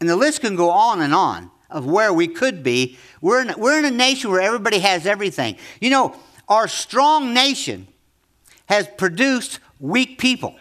And 0.00 0.08
the 0.08 0.16
list 0.16 0.40
can 0.40 0.56
go 0.56 0.70
on 0.70 1.00
and 1.00 1.14
on 1.14 1.50
of 1.70 1.86
where 1.86 2.12
we 2.12 2.28
could 2.28 2.62
be. 2.62 2.98
We're 3.20 3.42
in, 3.42 3.54
we're 3.58 3.78
in 3.78 3.84
a 3.84 3.90
nation 3.90 4.30
where 4.30 4.40
everybody 4.40 4.78
has 4.78 5.06
everything. 5.06 5.56
You 5.80 5.90
know, 5.90 6.16
our 6.48 6.68
strong 6.68 7.34
nation 7.34 7.86
has 8.66 8.88
produced 8.96 9.60
weak 9.80 10.18
people. 10.18 10.56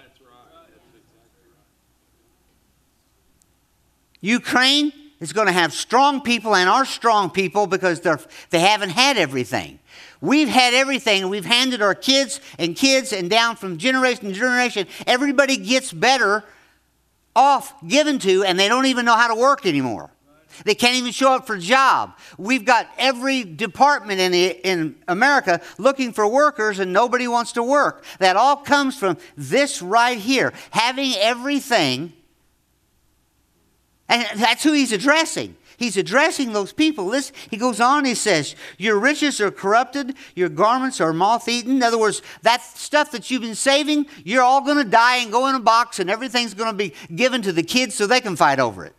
Ukraine 4.20 4.92
is 5.20 5.34
going 5.34 5.48
to 5.48 5.54
have 5.54 5.74
strong 5.74 6.22
people 6.22 6.56
and 6.56 6.70
are 6.70 6.86
strong 6.86 7.30
people 7.30 7.68
because 7.68 8.02
they're, 8.02 8.20
they 8.50 8.60
haven't 8.60 8.90
had 8.90 9.18
everything. 9.18 9.80
We've 10.22 10.50
had 10.50 10.74
everything 10.74 11.30
we've 11.30 11.46
handed 11.46 11.82
our 11.82 11.96
kids 11.96 12.42
and 12.58 12.76
kids 12.76 13.14
and 13.14 13.30
down 13.30 13.56
from 13.56 13.78
generation 13.78 14.26
to 14.26 14.34
generation. 14.34 14.88
Everybody 15.06 15.58
gets 15.58 15.94
better 15.94 16.44
off 17.36 17.74
given 17.88 18.18
to 18.20 18.44
and 18.44 18.60
they 18.60 18.68
don't 18.68 18.88
even 18.88 19.06
know 19.06 19.16
how 19.16 19.34
to 19.34 19.40
work 19.40 19.66
anymore. 19.66 20.10
They 20.66 20.76
can't 20.76 20.96
even 20.96 21.12
show 21.12 21.34
up 21.34 21.48
for 21.48 21.56
a 21.56 21.60
job. 21.60 22.18
We've 22.38 22.66
got 22.66 22.88
every 22.98 23.44
department 23.44 24.20
in, 24.20 24.34
in 24.34 24.96
America 25.08 25.62
looking 25.78 26.14
for 26.14 26.28
workers 26.28 26.80
and 26.80 26.94
nobody 26.94 27.28
wants 27.28 27.54
to 27.54 27.64
work. 27.64 28.04
That 28.20 28.36
all 28.36 28.58
comes 28.58 28.98
from 28.98 29.18
this 29.36 29.82
right 29.82 30.18
here 30.18 30.54
having 30.72 31.14
everything. 31.16 32.14
And 34.10 34.40
that's 34.40 34.64
who 34.64 34.72
he's 34.72 34.92
addressing. 34.92 35.56
He's 35.78 35.96
addressing 35.96 36.54
those 36.54 36.74
people. 36.74 37.10
This, 37.10 37.32
he 37.52 37.58
goes 37.58 37.80
on, 37.80 38.04
he 38.04 38.16
says, 38.16 38.56
Your 38.80 38.98
riches 38.98 39.40
are 39.40 39.52
corrupted, 39.52 40.16
your 40.36 40.50
garments 40.50 41.00
are 41.00 41.14
moth 41.14 41.48
eaten. 41.48 41.78
In 41.78 41.84
other 41.84 42.00
words, 42.00 42.24
that 42.42 42.64
stuff 42.64 43.12
that 43.12 43.30
you've 43.30 43.44
been 43.44 43.54
saving, 43.54 44.08
you're 44.24 44.42
all 44.42 44.62
going 44.62 44.84
to 44.84 44.90
die 44.90 45.18
and 45.18 45.32
go 45.32 45.48
in 45.48 45.56
a 45.56 45.60
box, 45.60 46.00
and 46.00 46.10
everything's 46.10 46.56
going 46.56 46.72
to 46.72 46.76
be 46.76 46.94
given 47.16 47.44
to 47.44 47.54
the 47.54 47.62
kids 47.62 47.94
so 47.94 48.08
they 48.08 48.22
can 48.22 48.36
fight 48.36 48.60
over 48.60 48.86
it. 48.86 48.96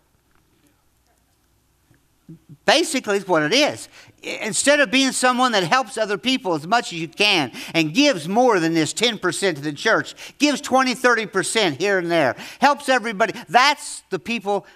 Basically, 2.69 3.17
is 3.17 3.27
what 3.27 3.43
it 3.43 3.55
is. 3.55 3.89
Instead 4.23 4.79
of 4.79 4.91
being 4.91 5.13
someone 5.13 5.53
that 5.53 5.65
helps 5.65 5.97
other 5.97 6.19
people 6.19 6.53
as 6.53 6.67
much 6.67 6.93
as 6.93 7.01
you 7.01 7.09
can 7.09 7.51
and 7.73 7.95
gives 7.95 8.29
more 8.29 8.61
than 8.61 8.75
this 8.75 8.93
10% 8.93 9.55
to 9.55 9.61
the 9.63 9.73
church, 9.73 10.15
gives 10.37 10.61
20, 10.61 10.95
30% 10.95 11.81
here 11.81 11.97
and 11.97 12.11
there, 12.11 12.37
helps 12.61 12.91
everybody, 12.91 13.33
that's 13.49 14.03
the 14.11 14.19
people. 14.19 14.67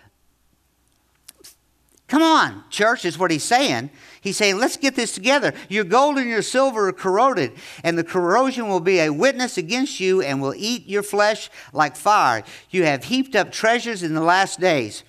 Come 2.08 2.22
on, 2.22 2.64
church, 2.70 3.04
is 3.04 3.18
what 3.18 3.30
he's 3.30 3.44
saying. 3.44 3.90
He's 4.22 4.38
saying, 4.38 4.56
let's 4.56 4.78
get 4.78 4.96
this 4.96 5.12
together. 5.12 5.52
Your 5.68 5.84
gold 5.84 6.16
and 6.16 6.30
your 6.30 6.40
silver 6.40 6.88
are 6.88 6.92
corroded, 6.94 7.52
and 7.84 7.99
the 7.99 8.04
corrosion 8.04 8.68
will 8.68 8.80
be 8.80 9.00
a 9.00 9.12
witness 9.12 9.58
against 9.58 10.00
you 10.00 10.22
and 10.22 10.40
will 10.40 10.54
eat 10.56 10.88
your 10.88 11.02
flesh 11.02 11.50
like 11.75 11.96
fire. 11.96 12.42
You 12.70 12.84
have 12.84 13.04
heaped 13.04 13.37
up 13.37 13.52
treasures 13.52 14.02
in 14.02 14.14
the 14.14 14.22
last 14.22 14.61
days 14.61 15.04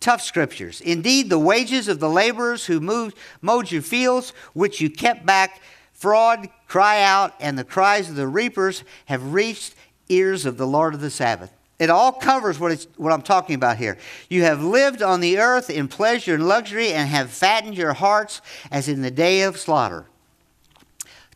tough 0.00 0.22
scriptures. 0.22 0.80
Indeed, 0.80 1.30
the 1.30 1.38
wages 1.38 1.88
of 1.88 2.00
the 2.00 2.08
laborers 2.08 2.66
who 2.66 2.80
moved, 2.80 3.16
mowed 3.40 3.70
your 3.70 3.82
fields, 3.82 4.32
which 4.52 4.80
you 4.80 4.90
kept 4.90 5.26
back, 5.26 5.60
fraud, 5.92 6.48
cry 6.66 7.02
out, 7.02 7.34
and 7.40 7.58
the 7.58 7.64
cries 7.64 8.08
of 8.08 8.16
the 8.16 8.28
reapers 8.28 8.84
have 9.06 9.32
reached 9.32 9.74
ears 10.08 10.46
of 10.46 10.56
the 10.56 10.66
Lord 10.66 10.94
of 10.94 11.00
the 11.00 11.10
Sabbath. 11.10 11.52
It 11.78 11.90
all 11.90 12.12
covers 12.12 12.58
what, 12.58 12.86
what 12.96 13.12
I'm 13.12 13.22
talking 13.22 13.54
about 13.54 13.76
here. 13.76 13.98
You 14.28 14.42
have 14.42 14.62
lived 14.62 15.00
on 15.00 15.20
the 15.20 15.38
earth 15.38 15.70
in 15.70 15.86
pleasure 15.86 16.34
and 16.34 16.48
luxury 16.48 16.92
and 16.92 17.08
have 17.08 17.30
fattened 17.30 17.76
your 17.76 17.92
hearts 17.92 18.40
as 18.70 18.88
in 18.88 19.02
the 19.02 19.12
day 19.12 19.42
of 19.42 19.58
slaughter. 19.58 20.06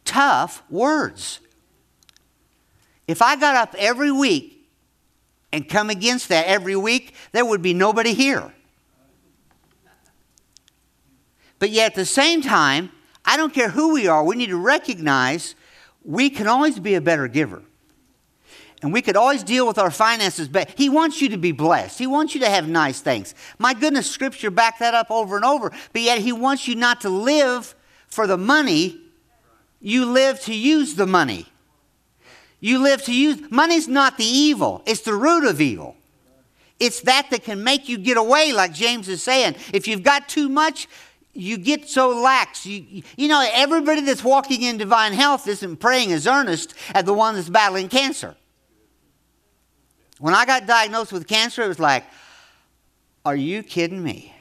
Tough 0.05 0.63
words. 0.69 1.39
If 3.07 3.23
I 3.23 3.37
got 3.37 3.55
up 3.55 3.75
every 3.79 4.11
week 4.11 4.62
and 5.53 5.69
come 5.69 5.91
against 5.91 6.29
that 6.31 6.47
every 6.47 6.77
week, 6.77 7.15
there 7.33 7.45
would 7.45 7.63
be 7.63 7.75
nobody 7.75 8.15
here. 8.15 8.53
But 11.59 11.71
yet 11.71 11.93
at 11.93 11.95
the 11.95 12.07
same 12.07 12.43
time, 12.43 12.91
I 13.25 13.37
don't 13.37 13.55
care 13.55 13.69
who 13.69 13.93
we 13.93 14.09
are, 14.09 14.25
we 14.25 14.35
need 14.35 14.49
to 14.49 14.57
recognize 14.57 15.55
we 16.05 16.31
can 16.31 16.47
always 16.47 16.79
be 16.81 16.95
a 16.95 17.01
better 17.01 17.29
giver. 17.29 17.63
And 18.83 18.93
we 18.93 19.01
could 19.01 19.15
always 19.15 19.45
deal 19.45 19.65
with 19.67 19.79
our 19.79 19.93
finances 19.93 20.49
but 20.49 20.75
He 20.77 20.89
wants 20.89 21.23
you 21.23 21.29
to 21.29 21.37
be 21.37 21.53
blessed. 21.53 22.01
He 22.01 22.07
wants 22.09 22.35
you 22.35 22.41
to 22.41 22.51
have 22.51 22.67
nice 22.67 23.01
things. 23.01 23.35
My 23.59 23.75
goodness, 23.75 24.11
Scripture 24.11 24.51
back 24.51 24.81
that 24.81 24.93
up 24.93 25.09
over 25.11 25.37
and 25.37 25.45
over. 25.45 25.71
But 25.93 26.03
yet 26.03 26.19
He 26.19 26.33
wants 26.33 26.67
you 26.67 26.75
not 26.75 27.03
to 27.03 27.09
live 27.09 27.77
for 28.09 28.27
the 28.27 28.37
money. 28.37 29.01
You 29.81 30.07
live 30.07 30.41
to 30.41 30.55
use 30.55 30.97
the 30.97 31.07
money. 31.07 31.52
You 32.63 32.79
live 32.79 33.03
to 33.07 33.13
use 33.13 33.51
money's 33.51 33.89
not 33.89 34.17
the 34.17 34.25
evil. 34.25 34.85
It's 34.87 35.01
the 35.01 35.15
root 35.15 35.45
of 35.45 35.61
evil. 35.61 35.97
It's 36.79 37.01
that 37.01 37.29
that 37.31 37.43
can 37.43 37.65
make 37.65 37.89
you 37.89 37.99
get 37.99 38.17
away, 38.17 38.53
like 38.53 38.73
James 38.73 39.09
is 39.09 39.21
saying. 39.21 39.57
If 39.73 39.89
you've 39.89 40.05
got 40.05 40.29
too 40.29 40.49
much, 40.49 40.89
you 41.33 41.59
get 41.59 41.89
so 41.89 42.11
lax. 42.11 42.65
You, 42.65 43.03
you 43.17 43.27
know, 43.27 43.45
everybody 43.53 44.03
that's 44.03 44.23
walking 44.23 44.63
in 44.63 44.79
divine 44.79 45.13
health 45.13 45.49
isn't 45.49 45.79
praying 45.79 46.13
as 46.13 46.29
earnest 46.29 46.75
as 46.95 47.03
the 47.05 47.13
one 47.13 47.35
that's 47.35 47.49
battling 47.49 47.89
cancer. 47.89 48.37
When 50.21 50.33
I 50.33 50.47
got 50.47 50.65
diagnosed 50.65 51.13
with 51.13 51.27
cancer, 51.27 51.63
it 51.63 51.69
was 51.69 51.81
like, 51.81 52.05
are 53.25 53.35
you 53.35 53.65
kidding 53.65 54.05
me? 54.05 54.32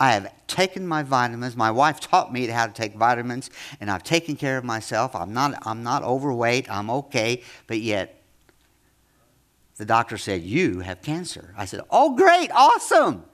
I 0.00 0.12
have 0.12 0.32
taken 0.46 0.86
my 0.86 1.02
vitamins. 1.02 1.56
My 1.56 1.70
wife 1.70 1.98
taught 1.98 2.32
me 2.32 2.46
how 2.46 2.66
to 2.66 2.72
take 2.72 2.94
vitamins, 2.94 3.50
and 3.80 3.90
I've 3.90 4.04
taken 4.04 4.36
care 4.36 4.56
of 4.56 4.64
myself. 4.64 5.14
I'm 5.16 5.32
not, 5.32 5.54
I'm 5.66 5.82
not 5.82 6.02
overweight. 6.04 6.70
I'm 6.70 6.88
okay. 6.90 7.42
But 7.66 7.80
yet, 7.80 8.22
the 9.76 9.84
doctor 9.84 10.16
said, 10.16 10.42
You 10.42 10.80
have 10.80 11.02
cancer. 11.02 11.54
I 11.56 11.64
said, 11.64 11.80
Oh, 11.90 12.14
great, 12.14 12.50
awesome. 12.52 13.24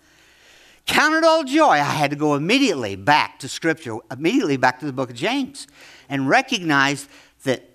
Counted 0.87 1.25
all 1.25 1.45
joy. 1.45 1.71
I 1.71 1.83
had 1.83 2.11
to 2.11 2.17
go 2.17 2.35
immediately 2.35 2.97
back 2.97 3.39
to 3.41 3.49
Scripture, 3.49 3.97
immediately 4.11 4.57
back 4.57 4.81
to 4.81 4.87
the 4.87 4.93
book 4.93 5.11
of 5.11 5.17
James, 5.17 5.67
and 6.09 6.29
recognize 6.29 7.09
that 7.45 7.71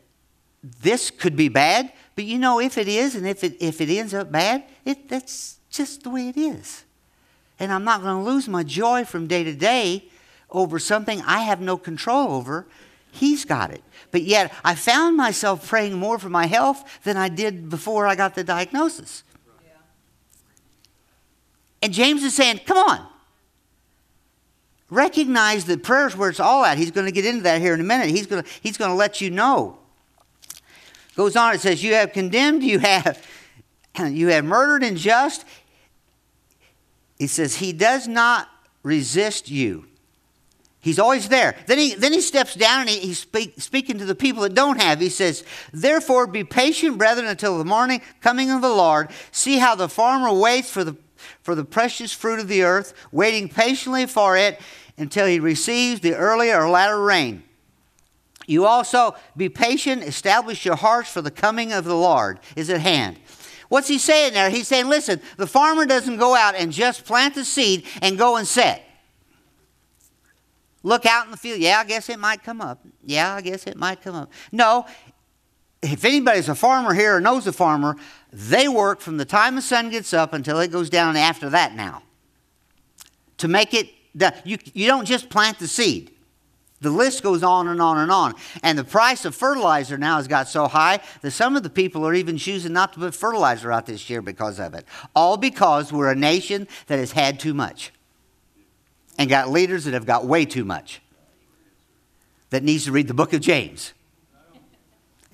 this 0.82 1.10
could 1.10 1.36
be 1.36 1.50
bad, 1.50 1.92
but 2.16 2.26
you 2.26 2.38
know, 2.38 2.60
if 2.60 2.78
it 2.78 2.88
is, 2.88 3.16
and 3.16 3.28
if 3.28 3.44
it, 3.44 3.58
if 3.62 3.80
it 3.82 3.90
ends 3.90 4.14
up 4.14 4.32
bad, 4.32 4.66
it, 4.86 5.08
that's 5.08 5.60
just 5.70 6.04
the 6.04 6.10
way 6.10 6.28
it 6.28 6.38
is. 6.38 6.84
And 7.60 7.72
I'm 7.72 7.84
not 7.84 8.02
going 8.02 8.24
to 8.24 8.30
lose 8.30 8.48
my 8.48 8.64
joy 8.64 9.06
from 9.06 9.28
day 9.28 9.44
to 9.44 9.54
day 9.54 10.06
over 10.50 10.80
something 10.80 11.22
I 11.22 11.40
have 11.42 11.62
no 11.62 11.78
control 11.78 12.32
over. 12.32 12.66
He's 13.12 13.46
got 13.46 13.72
it. 13.72 13.84
But 14.12 14.24
yet, 14.24 14.54
I 14.64 14.76
found 14.76 15.18
myself 15.18 15.68
praying 15.68 15.94
more 15.94 16.20
for 16.20 16.30
my 16.30 16.46
health 16.46 16.84
than 17.04 17.18
I 17.18 17.30
did 17.30 17.70
before 17.70 18.08
I 18.08 18.16
got 18.16 18.36
the 18.36 18.44
diagnosis. 18.44 19.24
And 21.82 21.94
James 21.94 22.24
is 22.24 22.34
saying, 22.34 22.62
come 22.66 22.78
on. 22.78 23.06
Recognize 24.90 25.66
that 25.66 25.84
prayer's 25.84 26.18
where 26.18 26.30
it's 26.30 26.40
all 26.40 26.66
at. 26.66 26.78
He's 26.78 26.92
going 26.92 27.06
to 27.06 27.12
get 27.12 27.26
into 27.26 27.44
that 27.44 27.62
here 27.62 27.74
in 27.74 27.80
a 27.80 27.84
minute. 27.84 28.10
He's 28.10 28.26
going 28.26 28.44
to, 28.44 28.50
he's 28.62 28.78
going 28.78 28.90
to 28.90 28.96
let 28.96 29.22
you 29.22 29.30
know. 29.30 29.78
Goes 31.16 31.36
on, 31.36 31.54
it 31.54 31.62
says, 31.62 31.84
You 31.84 31.94
have 31.94 32.12
condemned, 32.12 32.64
you 32.64 32.80
have, 32.80 33.26
you 34.00 34.28
have 34.30 34.46
murdered 34.46 34.84
and 34.84 34.98
just. 34.98 35.46
He 37.20 37.28
says, 37.28 37.58
He 37.58 37.74
does 37.74 38.08
not 38.08 38.50
resist 38.82 39.52
you. 39.52 39.86
He's 40.82 40.98
always 40.98 41.28
there. 41.28 41.56
Then 41.68 41.78
he, 41.78 41.94
then 41.94 42.14
he 42.14 42.22
steps 42.22 42.56
down 42.56 42.82
and 42.82 42.90
he, 42.90 43.00
he's 43.00 43.20
speak, 43.20 43.56
speaking 43.58 43.98
to 43.98 44.06
the 44.06 44.16
people 44.16 44.44
that 44.44 44.54
don't 44.54 44.82
have. 44.82 45.02
He 45.02 45.10
says, 45.10 45.44
Therefore, 45.74 46.26
be 46.26 46.46
patient, 46.46 46.98
brethren, 46.98 47.28
until 47.28 47.58
the 47.58 47.66
morning 47.66 48.02
coming 48.22 48.50
of 48.50 48.62
the 48.62 48.70
Lord. 48.70 49.10
See 49.32 49.58
how 49.58 49.76
the 49.76 49.90
farmer 49.90 50.34
waits 50.34 50.72
for 50.72 50.84
the 50.84 50.96
for 51.42 51.54
the 51.54 51.66
precious 51.66 52.14
fruit 52.14 52.40
of 52.40 52.48
the 52.48 52.64
earth, 52.64 52.94
waiting 53.12 53.50
patiently 53.50 54.06
for 54.06 54.38
it 54.38 54.60
until 54.98 55.26
he 55.26 55.38
receives 55.38 56.00
the 56.00 56.16
early 56.16 56.50
or 56.50 56.70
latter 56.70 57.02
rain. 57.02 57.44
You 58.48 58.66
also 58.66 59.16
be 59.38 59.50
patient, 59.50 60.04
establish 60.04 60.66
your 60.66 60.78
hearts, 60.78 61.12
for 61.12 61.22
the 61.22 61.30
coming 61.30 61.72
of 61.74 61.84
the 61.84 61.96
Lord 61.96 62.40
is 62.56 62.70
at 62.70 62.82
hand. 62.82 63.20
What's 63.70 63.88
he 63.88 64.00
saying 64.00 64.34
there? 64.34 64.50
He's 64.50 64.68
saying, 64.68 64.90
listen, 64.90 65.22
the 65.38 65.48
farmer 65.48 65.86
doesn't 65.86 66.18
go 66.18 66.36
out 66.36 66.56
and 66.56 66.72
just 66.72 67.06
plant 67.06 67.36
the 67.36 67.46
seed 67.46 67.86
and 68.02 68.18
go 68.18 68.36
and 68.36 68.48
set. 68.48 68.84
Look 70.82 71.06
out 71.06 71.26
in 71.26 71.32
the 71.32 71.38
field. 71.38 71.60
Yeah, 71.60 71.80
I 71.80 71.86
guess 71.86 72.10
it 72.10 72.20
might 72.20 72.44
come 72.44 72.62
up. 72.62 72.86
Yeah, 73.04 73.36
I 73.36 73.42
guess 73.42 73.68
it 73.68 73.78
might 73.78 74.02
come 74.02 74.16
up. 74.16 74.32
No, 74.52 74.86
if 75.82 76.04
anybody's 76.04 76.50
a 76.50 76.56
farmer 76.56 76.94
here 76.94 77.18
or 77.18 77.22
knows 77.22 77.46
a 77.48 77.54
farmer, 77.54 77.96
they 78.34 78.68
work 78.68 79.02
from 79.02 79.18
the 79.18 79.26
time 79.26 79.56
the 79.56 79.62
sun 79.62 79.90
gets 79.90 80.14
up 80.14 80.34
until 80.34 80.60
it 80.60 80.72
goes 80.72 80.90
down 80.90 81.16
after 81.16 81.50
that 81.50 81.76
now. 81.76 82.04
To 83.38 83.48
make 83.48 83.74
it, 83.74 83.90
you, 84.44 84.58
you 84.74 84.88
don't 84.88 85.06
just 85.06 85.30
plant 85.30 85.60
the 85.60 85.68
seed. 85.68 86.12
The 86.82 86.90
list 86.90 87.24
goes 87.24 87.44
on 87.44 87.68
and 87.68 87.82
on 87.82 87.98
and 87.98 88.12
on. 88.12 88.36
And 88.64 88.78
the 88.78 88.84
price 88.84 89.26
of 89.26 89.36
fertilizer 89.36 89.98
now 89.98 90.18
has 90.18 90.28
got 90.28 90.48
so 90.48 90.68
high 90.68 91.02
that 91.22 91.32
some 91.32 91.58
of 91.58 91.64
the 91.64 91.70
people 91.70 92.06
are 92.08 92.14
even 92.14 92.38
choosing 92.38 92.74
not 92.74 92.94
to 92.94 93.00
put 93.00 93.14
fertilizer 93.14 93.72
out 93.72 93.86
this 93.86 94.10
year 94.10 94.22
because 94.22 94.60
of 94.60 94.74
it. 94.74 94.86
All 95.14 95.36
because 95.36 95.92
we're 95.92 96.12
a 96.12 96.16
nation 96.16 96.68
that 96.88 97.00
has 97.00 97.12
had 97.12 97.40
too 97.40 97.54
much 97.54 97.92
and 99.18 99.30
got 99.30 99.50
leaders 99.50 99.84
that 99.86 99.94
have 99.94 100.06
got 100.06 100.26
way 100.26 100.46
too 100.46 100.64
much 100.64 101.02
that 102.50 102.64
needs 102.64 102.86
to 102.86 102.92
read 102.92 103.08
the 103.08 103.14
book 103.14 103.34
of 103.34 103.42
James 103.42 103.94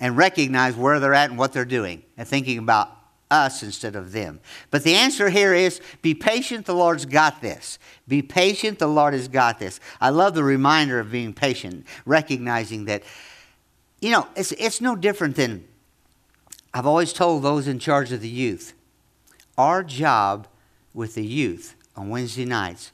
and 0.00 0.16
recognize 0.16 0.74
where 0.74 1.00
they're 1.00 1.14
at 1.14 1.30
and 1.30 1.38
what 1.38 1.52
they're 1.52 1.64
doing 1.64 2.02
and 2.16 2.26
thinking 2.26 2.58
about 2.58 2.95
us 3.30 3.62
instead 3.62 3.96
of 3.96 4.12
them. 4.12 4.40
But 4.70 4.84
the 4.84 4.94
answer 4.94 5.28
here 5.28 5.52
is 5.52 5.80
be 6.02 6.14
patient, 6.14 6.66
the 6.66 6.74
Lord's 6.74 7.04
got 7.04 7.40
this. 7.40 7.78
Be 8.06 8.22
patient, 8.22 8.78
the 8.78 8.86
Lord 8.86 9.14
has 9.14 9.28
got 9.28 9.58
this. 9.58 9.80
I 10.00 10.10
love 10.10 10.34
the 10.34 10.44
reminder 10.44 11.00
of 11.00 11.10
being 11.10 11.32
patient, 11.32 11.86
recognizing 12.04 12.84
that, 12.86 13.02
you 14.00 14.10
know, 14.10 14.28
it's, 14.36 14.52
it's 14.52 14.80
no 14.80 14.96
different 14.96 15.36
than 15.36 15.66
I've 16.72 16.86
always 16.86 17.12
told 17.12 17.42
those 17.42 17.66
in 17.66 17.78
charge 17.78 18.12
of 18.12 18.20
the 18.20 18.28
youth 18.28 18.74
our 19.58 19.82
job 19.82 20.46
with 20.92 21.14
the 21.14 21.24
youth 21.24 21.74
on 21.96 22.10
Wednesday 22.10 22.44
nights 22.44 22.92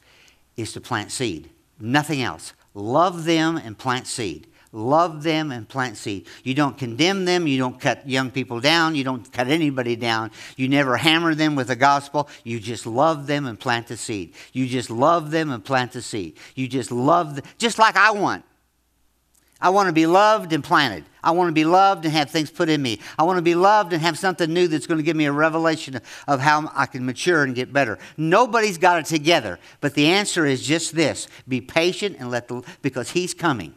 is 0.57 0.73
to 0.73 0.81
plant 0.81 1.11
seed, 1.11 1.51
nothing 1.81 2.23
else. 2.23 2.53
Love 2.75 3.25
them 3.25 3.57
and 3.57 3.77
plant 3.77 4.07
seed. 4.07 4.47
Love 4.75 5.23
them 5.23 5.53
and 5.53 5.69
plant 5.69 5.99
seed. 5.99 6.27
You 6.43 6.55
don't 6.55 6.79
condemn 6.79 7.27
them. 7.27 7.47
You 7.47 7.59
don't 7.59 7.79
cut 7.79 8.09
young 8.09 8.31
people 8.31 8.59
down. 8.59 8.95
You 8.95 9.05
don't 9.05 9.31
cut 9.31 9.49
anybody 9.49 9.97
down. 9.97 10.31
You 10.57 10.67
never 10.67 10.97
hammer 10.97 11.35
them 11.35 11.55
with 11.57 11.69
the 11.69 11.77
gospel. 11.77 12.31
You 12.43 12.59
just 12.59 12.87
love 12.87 13.27
them 13.27 13.45
and 13.45 13.61
plant 13.61 13.89
the 13.89 13.99
seed. 13.99 14.33
You 14.55 14.67
just 14.67 14.89
love 14.89 15.31
them 15.31 15.51
and 15.51 15.63
plant 15.63 15.93
the 15.93 16.01
seed. 16.01 16.39
You 16.55 16.69
just 16.69 16.91
love, 16.91 17.37
them, 17.37 17.45
just 17.59 17.79
like 17.79 17.97
I 17.97 18.13
want. 18.13 18.45
I 19.61 19.69
want 19.69 19.89
to 19.89 19.93
be 19.93 20.07
loved 20.07 20.55
and 20.55 20.65
planted. 20.65 21.05
I 21.23 21.33
want 21.33 21.49
to 21.49 21.53
be 21.53 21.67
loved 21.67 22.07
and 22.07 22.15
have 22.15 22.31
things 22.31 22.51
put 22.51 22.71
in 22.71 22.81
me. 22.81 22.99
I 23.19 23.25
want 23.25 23.37
to 23.37 23.43
be 23.43 23.55
loved 23.55 23.93
and 23.93 24.01
have 24.01 24.19
something 24.19 24.53
new 24.53 24.69
that's 24.69 24.87
going 24.87 24.99
to 24.99 25.05
give 25.05 25.17
me 25.17 25.27
a 25.27 25.33
revelation 25.33 26.01
of 26.27 26.41
how 26.41 26.73
I 26.75 26.87
can 26.87 27.05
mature 27.05 27.45
and 27.45 27.55
get 27.55 27.75
better. 27.75 27.99
Nobody's 28.17 28.79
got 28.79 28.99
it 28.99 29.07
together, 29.07 29.61
but 29.81 29.95
the 29.95 30.07
answer 30.07 30.47
is 30.47 30.67
just 30.67 30.97
this: 30.97 31.29
be 31.47 31.61
patient 31.61 32.17
and 32.19 32.31
let 32.31 32.49
the 32.49 32.63
because 32.81 33.11
He's 33.11 33.35
coming 33.35 33.75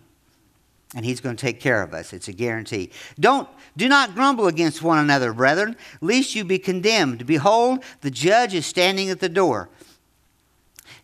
and 0.96 1.06
he's 1.06 1.20
going 1.20 1.36
to 1.36 1.42
take 1.42 1.60
care 1.60 1.84
of 1.84 1.94
us. 1.94 2.14
It's 2.14 2.30
a 2.30 2.34
guarantee. 2.34 2.90
Don't 3.20 3.48
do 3.78 3.90
not 3.90 4.16
grumble 4.16 4.48
against 4.48 4.82
one 4.82 4.98
another, 4.98 5.34
brethren, 5.34 5.76
lest 6.02 6.34
you 6.34 6.46
be 6.46 6.58
condemned. 6.58 7.28
Behold, 7.28 7.84
the 8.02 8.10
judge 8.10 8.56
is 8.56 8.66
standing 8.66 9.10
at 9.10 9.20
the 9.20 9.30
door. 9.30 9.70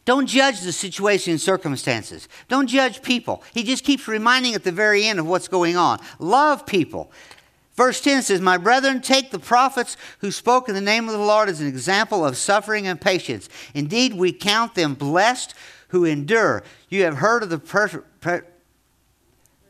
Don't 0.06 0.26
judge 0.26 0.62
the 0.62 0.72
situation 0.72 1.32
and 1.32 1.42
circumstances. 1.42 2.28
Don't 2.48 2.68
judge 2.68 3.04
people. 3.04 3.44
He 3.54 3.64
just 3.64 3.84
keeps 3.84 4.08
reminding 4.08 4.56
at 4.56 4.64
the 4.64 4.72
very 4.72 5.06
end 5.06 5.20
of 5.20 5.28
what's 5.28 5.48
going 5.48 5.78
on. 5.78 6.00
Love 6.18 6.66
people. 6.66 7.12
Verse 7.76 8.02
10 8.02 8.24
says, 8.24 8.42
My 8.42 8.58
brethren, 8.58 9.02
take 9.02 9.32
the 9.32 9.40
prophets 9.40 9.98
who 10.20 10.32
spoke 10.32 10.68
in 10.68 10.76
the 10.76 10.82
name 10.82 11.08
of 11.08 11.14
the 11.14 11.24
Lord 11.24 11.50
as 11.50 11.62
an 11.62 11.68
example 11.68 12.26
of 12.26 12.36
suffering 12.38 12.88
and 12.88 13.00
patience. 13.00 13.48
Indeed, 13.74 14.14
we 14.14 14.32
count 14.32 14.76
them 14.76 14.96
blessed 14.96 15.54
who 15.90 16.06
endure. 16.06 16.64
You 16.90 17.04
have 17.04 17.18
heard 17.18 17.44
of 17.44 17.50
the 17.50 17.60
per- 17.60 18.04
per- 18.22 18.46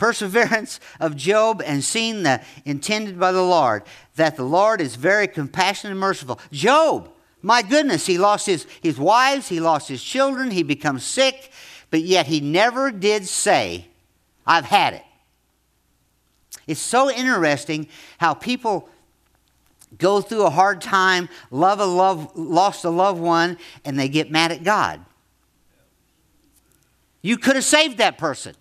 perseverance 0.02 0.80
of 1.00 1.16
Job 1.16 1.62
and 1.64 1.84
seen 1.84 2.24
the 2.24 2.42
intended 2.66 3.20
by 3.20 3.32
the 3.32 3.44
Lord, 3.44 3.84
that 4.16 4.36
the 4.36 4.44
Lord 4.44 4.82
is 4.82 4.96
very 4.96 5.28
compassionate 5.28 5.92
and 5.92 6.00
merciful. 6.00 6.40
Job, 6.52 7.12
my 7.44 7.62
goodness, 7.62 8.08
he 8.08 8.18
lost 8.18 8.48
his, 8.48 8.66
his 8.82 9.00
wives, 9.00 9.48
he 9.48 9.60
lost 9.60 9.88
his 9.88 10.04
children, 10.04 10.50
he 10.50 10.64
becomes 10.64 11.04
sick, 11.04 11.52
but 11.92 12.02
yet 12.02 12.26
he 12.26 12.40
never 12.40 12.90
did 12.90 13.28
say, 13.28 13.90
I've 14.44 14.66
had 14.66 14.96
it. 14.96 15.04
It's 16.66 16.82
so 16.82 17.12
interesting 17.12 17.88
how 18.18 18.34
people 18.34 18.90
go 20.00 20.20
through 20.20 20.48
a 20.48 20.50
hard 20.50 20.82
time, 20.82 21.30
love 21.52 21.80
a 21.80 21.86
love, 21.86 22.36
lost 22.36 22.86
a 22.86 22.90
loved 22.90 23.22
one, 23.22 23.56
and 23.86 24.00
they 24.00 24.10
get 24.10 24.32
mad 24.32 24.52
at 24.52 24.64
God. 24.64 25.06
You 27.22 27.38
could 27.38 27.56
have 27.56 27.66
saved 27.66 28.00
that 28.00 28.18
person. 28.18 28.56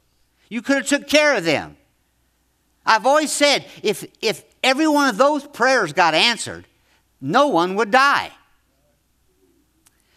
You 0.51 0.61
could 0.61 0.77
have 0.77 0.87
took 0.87 1.09
care 1.09 1.35
of 1.35 1.45
them. 1.45 1.79
I've 2.85 3.07
always 3.07 3.33
said 3.33 3.65
if, 3.83 4.05
if 4.21 4.45
every 4.63 4.89
one 4.89 5.09
of 5.09 5.17
those 5.17 5.47
prayers 5.47 5.95
got 5.95 6.13
answered, 6.13 6.67
no 7.21 7.49
one 7.49 7.77
would 7.77 7.91
die. 7.91 8.33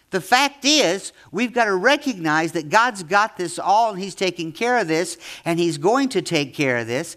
The 0.10 0.22
fact 0.22 0.66
is, 0.66 1.12
we've 1.32 1.54
got 1.54 1.66
to 1.66 1.76
recognize 1.76 2.52
that 2.52 2.70
God's 2.70 3.04
got 3.04 3.38
this 3.38 3.58
all 3.58 3.92
and 3.92 4.00
He's 4.00 4.16
taking 4.16 4.52
care 4.52 4.78
of 4.78 4.88
this 4.88 5.18
and 5.46 5.60
He's 5.60 5.78
going 5.78 6.10
to 6.10 6.22
take 6.22 6.54
care 6.54 6.78
of 6.78 6.88
this. 6.88 7.16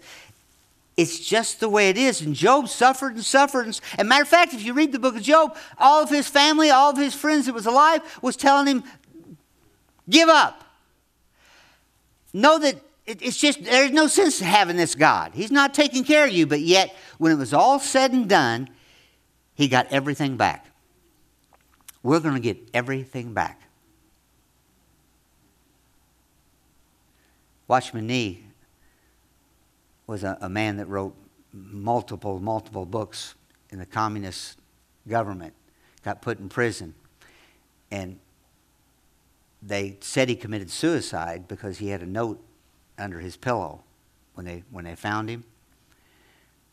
It's 0.95 1.19
just 1.19 1.59
the 1.59 1.69
way 1.69 1.89
it 1.89 1.97
is. 1.97 2.21
And 2.21 2.35
Job 2.35 2.67
suffered 2.67 3.13
and 3.13 3.23
suffered. 3.23 3.67
And, 3.67 3.79
and 3.99 4.09
matter 4.09 4.23
of 4.23 4.27
fact, 4.27 4.55
if 4.55 4.63
you 4.63 4.73
read 4.73 4.91
the 4.91 4.99
book 4.99 5.15
of 5.15 5.21
Job, 5.21 5.55
all 5.77 6.01
of 6.01 6.09
his 6.09 6.27
family, 6.27 6.71
all 6.71 6.89
of 6.89 6.97
his 6.97 7.13
friends 7.13 7.45
that 7.45 7.53
was 7.53 7.67
alive 7.67 8.01
was 8.23 8.35
telling 8.35 8.65
him, 8.65 8.83
give 10.09 10.27
up. 10.27 10.63
Know 12.33 12.57
that 12.57 12.77
it, 13.07 13.21
it's 13.21 13.37
just, 13.37 13.63
there's 13.63 13.91
no 13.91 14.07
sense 14.07 14.39
having 14.39 14.75
this 14.75 14.93
God. 14.93 15.31
He's 15.33 15.51
not 15.51 15.73
taking 15.73 16.03
care 16.03 16.25
of 16.25 16.31
you. 16.31 16.45
But 16.45 16.59
yet, 16.59 16.95
when 17.17 17.31
it 17.31 17.35
was 17.35 17.53
all 17.53 17.79
said 17.79 18.11
and 18.11 18.27
done, 18.27 18.69
he 19.55 19.69
got 19.69 19.87
everything 19.89 20.35
back. 20.35 20.67
We're 22.03 22.19
going 22.19 22.35
to 22.35 22.41
get 22.41 22.57
everything 22.73 23.33
back. 23.33 23.61
Watchman 27.67 28.07
Nee 28.07 28.43
was 30.05 30.23
a, 30.23 30.37
a 30.41 30.49
man 30.49 30.77
that 30.77 30.87
wrote 30.87 31.15
multiple, 31.51 32.39
multiple 32.39 32.85
books 32.85 33.35
in 33.71 33.79
the 33.79 33.85
communist 33.85 34.57
government, 35.07 35.53
got 36.03 36.21
put 36.21 36.39
in 36.39 36.49
prison. 36.49 36.93
And 37.89 38.19
they 39.61 39.97
said 40.01 40.29
he 40.29 40.35
committed 40.35 40.69
suicide 40.69 41.47
because 41.47 41.77
he 41.77 41.89
had 41.89 42.01
a 42.01 42.05
note 42.05 42.41
under 42.97 43.19
his 43.19 43.37
pillow 43.37 43.83
when 44.33 44.45
they, 44.45 44.63
when 44.71 44.85
they 44.85 44.95
found 44.95 45.29
him 45.29 45.43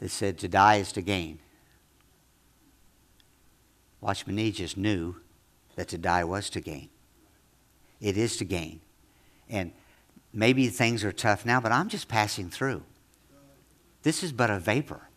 that 0.00 0.10
said, 0.10 0.38
To 0.38 0.48
die 0.48 0.76
is 0.76 0.92
to 0.92 1.02
gain. 1.02 1.38
Watchman 4.00 4.36
Nee 4.36 4.50
just 4.50 4.76
knew 4.76 5.16
that 5.76 5.88
to 5.88 5.98
die 5.98 6.24
was 6.24 6.50
to 6.50 6.60
gain. 6.60 6.90
It 8.00 8.18
is 8.18 8.36
to 8.36 8.44
gain. 8.44 8.80
And 9.48 9.72
maybe 10.32 10.68
things 10.68 11.04
are 11.04 11.12
tough 11.12 11.46
now, 11.46 11.60
but 11.60 11.72
I'm 11.72 11.88
just 11.88 12.08
passing 12.08 12.50
through. 12.50 12.82
This 14.02 14.22
is 14.22 14.32
but 14.32 14.50
a 14.50 14.58
vapor. 14.58 15.08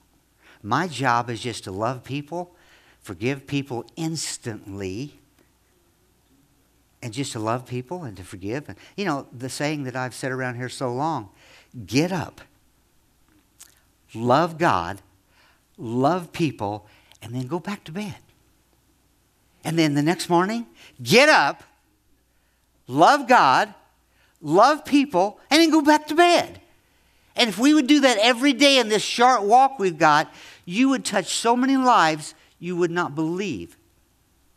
My 0.63 0.87
job 0.87 1.29
is 1.29 1.41
just 1.41 1.65
to 1.65 1.71
love 1.71 2.03
people, 2.03 2.55
forgive 3.01 3.45
people 3.45 3.85
instantly, 3.95 5.19
and 7.01 7.13
just 7.13 7.31
to 7.33 7.39
love 7.39 7.65
people 7.65 8.03
and 8.03 8.17
to 8.17 8.23
forgive. 8.23 8.67
And 8.67 8.77
you 8.95 9.05
know, 9.05 9.27
the 9.31 9.49
saying 9.49 9.83
that 9.83 9.95
I've 9.95 10.13
said 10.13 10.31
around 10.31 10.55
here 10.55 10.69
so 10.69 10.91
long 10.93 11.29
get 11.85 12.11
up, 12.11 12.41
love 14.13 14.57
God, 14.57 15.01
love 15.77 16.31
people, 16.31 16.87
and 17.21 17.33
then 17.33 17.47
go 17.47 17.59
back 17.59 17.83
to 17.85 17.91
bed. 17.91 18.15
And 19.63 19.77
then 19.77 19.93
the 19.95 20.01
next 20.01 20.29
morning, 20.29 20.65
get 21.03 21.29
up, 21.29 21.63
love 22.87 23.27
God, 23.27 23.73
love 24.41 24.85
people, 24.85 25.39
and 25.49 25.61
then 25.61 25.69
go 25.69 25.81
back 25.81 26.07
to 26.07 26.15
bed. 26.15 26.61
And 27.35 27.49
if 27.49 27.59
we 27.59 27.73
would 27.73 27.85
do 27.85 27.99
that 27.99 28.17
every 28.17 28.53
day 28.53 28.79
in 28.79 28.89
this 28.89 29.03
short 29.03 29.43
walk 29.43 29.77
we've 29.77 29.97
got, 29.97 30.33
you 30.65 30.89
would 30.89 31.05
touch 31.05 31.35
so 31.35 31.55
many 31.55 31.77
lives 31.77 32.33
you 32.59 32.75
would 32.75 32.91
not 32.91 33.13
believe 33.13 33.76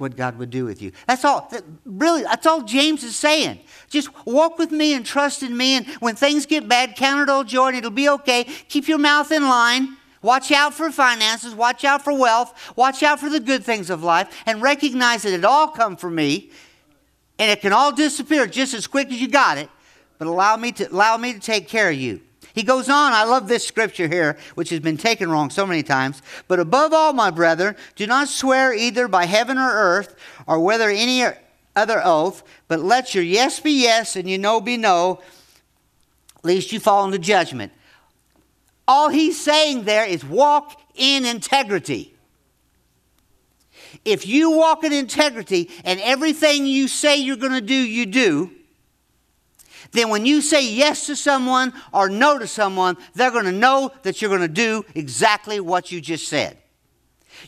what 0.01 0.17
God 0.17 0.39
would 0.39 0.51
do 0.51 0.65
with 0.65 0.81
you. 0.83 0.93
That's 1.07 1.25
all, 1.25 1.47
that, 1.51 1.63
really, 1.85 2.23
that's 2.23 2.47
all 2.47 2.63
James 2.63 3.05
is 3.05 3.15
saying. 3.15 3.61
Just 3.89 4.09
walk 4.27 4.59
with 4.59 4.73
me 4.73 4.95
and 4.95 5.05
trust 5.05 5.43
in 5.43 5.57
me, 5.57 5.77
and 5.77 5.87
when 6.01 6.17
things 6.17 6.47
get 6.47 6.69
bad, 6.69 6.97
count 6.97 7.21
it 7.21 7.29
all 7.29 7.45
joy 7.45 7.69
and 7.69 7.77
it'll 7.77 7.91
be 7.91 8.09
okay. 8.09 8.45
Keep 8.69 8.89
your 8.89 8.99
mouth 8.99 9.31
in 9.31 9.43
line. 9.43 9.97
Watch 10.23 10.53
out 10.53 10.75
for 10.75 10.91
finances, 10.91 11.55
watch 11.55 11.83
out 11.85 12.05
for 12.05 12.13
wealth, 12.13 12.73
watch 12.77 13.03
out 13.03 13.21
for 13.21 13.31
the 13.31 13.41
good 13.41 13.65
things 13.65 13.89
of 13.89 14.03
life, 14.03 14.43
and 14.45 14.61
recognize 14.61 15.23
that 15.23 15.33
it 15.33 15.47
all 15.47 15.69
come 15.69 15.97
from 15.97 16.15
me, 16.15 16.51
and 17.39 17.51
it 17.51 17.63
can 17.63 17.73
all 17.73 17.91
disappear 17.91 18.47
just 18.47 18.75
as 18.75 18.87
quick 18.87 19.09
as 19.09 19.21
you 19.21 19.29
got 19.29 19.57
it. 19.57 19.71
But 20.19 20.29
allow 20.29 20.57
me 20.57 20.73
to 20.73 20.93
allow 20.93 21.17
me 21.17 21.33
to 21.33 21.41
take 21.41 21.69
care 21.69 21.89
of 21.89 21.97
you. 21.97 22.21
He 22.55 22.63
goes 22.63 22.89
on, 22.89 23.13
I 23.13 23.25
love 23.25 23.49
this 23.49 23.67
scripture 23.67 24.09
here, 24.09 24.37
which 24.55 24.71
has 24.71 24.81
been 24.81 24.97
taken 24.97 25.31
wrong 25.31 25.51
so 25.51 25.67
many 25.67 25.83
times. 25.83 26.21
But 26.49 26.61
above 26.61 26.93
all, 26.93 27.13
my 27.13 27.31
brethren, 27.31 27.77
do 27.97 28.07
not 28.07 28.29
swear 28.29 28.73
either 28.73 29.09
by 29.09 29.27
heaven 29.27 29.59
or 29.59 29.71
earth, 29.71 30.17
or 30.47 30.61
whether 30.61 30.89
any 30.89 31.25
other 31.77 32.01
oath, 32.05 32.43
but 32.69 32.81
let 32.81 33.15
your 33.15 33.25
yes 33.25 33.61
be 33.61 33.83
yes 33.83 34.17
and 34.17 34.29
your 34.29 34.39
no 34.39 34.61
be 34.61 34.77
no, 34.77 35.21
lest 36.43 36.73
you 36.73 36.81
fall 36.81 37.05
into 37.05 37.19
judgment. 37.19 37.73
All 38.89 39.09
he's 39.09 39.41
saying 39.41 39.85
there 39.85 40.05
is 40.05 40.25
walk 40.25 40.81
in 40.97 41.25
integrity. 41.25 42.15
If 44.05 44.27
you 44.27 44.51
walk 44.51 44.83
in 44.85 44.93
integrity 44.93 45.71
and 45.85 46.01
everything 46.01 46.67
you 46.67 46.89
say 46.89 47.17
you're 47.17 47.37
going 47.37 47.53
to 47.53 47.61
do, 47.61 47.75
you 47.75 48.07
do, 48.07 48.51
then 49.93 50.09
when 50.09 50.27
you 50.27 50.41
say 50.41 50.69
yes 50.69 51.07
to 51.07 51.17
someone 51.17 51.73
or 51.93 52.09
no 52.09 52.39
to 52.39 52.47
someone, 52.47 52.97
they're 53.15 53.31
going 53.31 53.45
to 53.45 53.53
know 53.53 53.91
that 54.03 54.21
you're 54.21 54.29
going 54.29 54.41
to 54.41 54.49
do 54.49 54.85
exactly 54.95 55.61
what 55.61 55.91
you 55.91 56.01
just 56.01 56.29
said. 56.29 56.59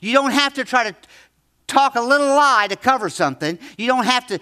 You 0.00 0.12
don't 0.12 0.32
have 0.32 0.54
to 0.54 0.64
try 0.64 0.90
to 0.90 0.96
talk 1.66 1.94
a 1.94 2.00
little 2.00 2.28
lie 2.28 2.66
to 2.68 2.76
cover 2.76 3.08
something. 3.08 3.58
You 3.76 3.86
don't 3.86 4.04
have 4.04 4.26
to 4.28 4.40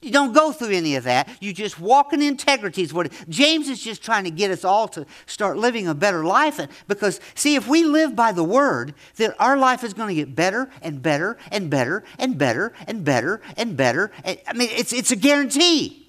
you 0.00 0.12
don't 0.12 0.32
go 0.32 0.52
through 0.52 0.70
any 0.70 0.94
of 0.94 1.04
that. 1.04 1.28
You 1.40 1.52
just 1.52 1.80
walk 1.80 2.12
in 2.12 2.22
integrity. 2.22 2.82
Is 2.82 2.94
what 2.94 3.10
James 3.28 3.68
is 3.68 3.82
just 3.82 4.00
trying 4.00 4.24
to 4.24 4.30
get 4.30 4.52
us 4.52 4.64
all 4.64 4.86
to 4.88 5.04
start 5.26 5.56
living 5.56 5.88
a 5.88 5.94
better 5.94 6.24
life. 6.24 6.60
Because 6.86 7.20
see, 7.34 7.56
if 7.56 7.66
we 7.66 7.82
live 7.82 8.14
by 8.14 8.30
the 8.30 8.44
word, 8.44 8.94
then 9.16 9.34
our 9.40 9.56
life 9.56 9.82
is 9.82 9.94
going 9.94 10.08
to 10.08 10.14
get 10.14 10.36
better 10.36 10.70
and 10.82 11.02
better 11.02 11.36
and 11.50 11.68
better 11.68 12.04
and 12.16 12.38
better 12.38 12.72
and 12.86 13.04
better 13.04 13.42
and 13.56 13.76
better. 13.76 14.12
And, 14.22 14.38
I 14.46 14.52
mean, 14.52 14.68
it's 14.70 14.92
it's 14.92 15.10
a 15.10 15.16
guarantee. 15.16 16.07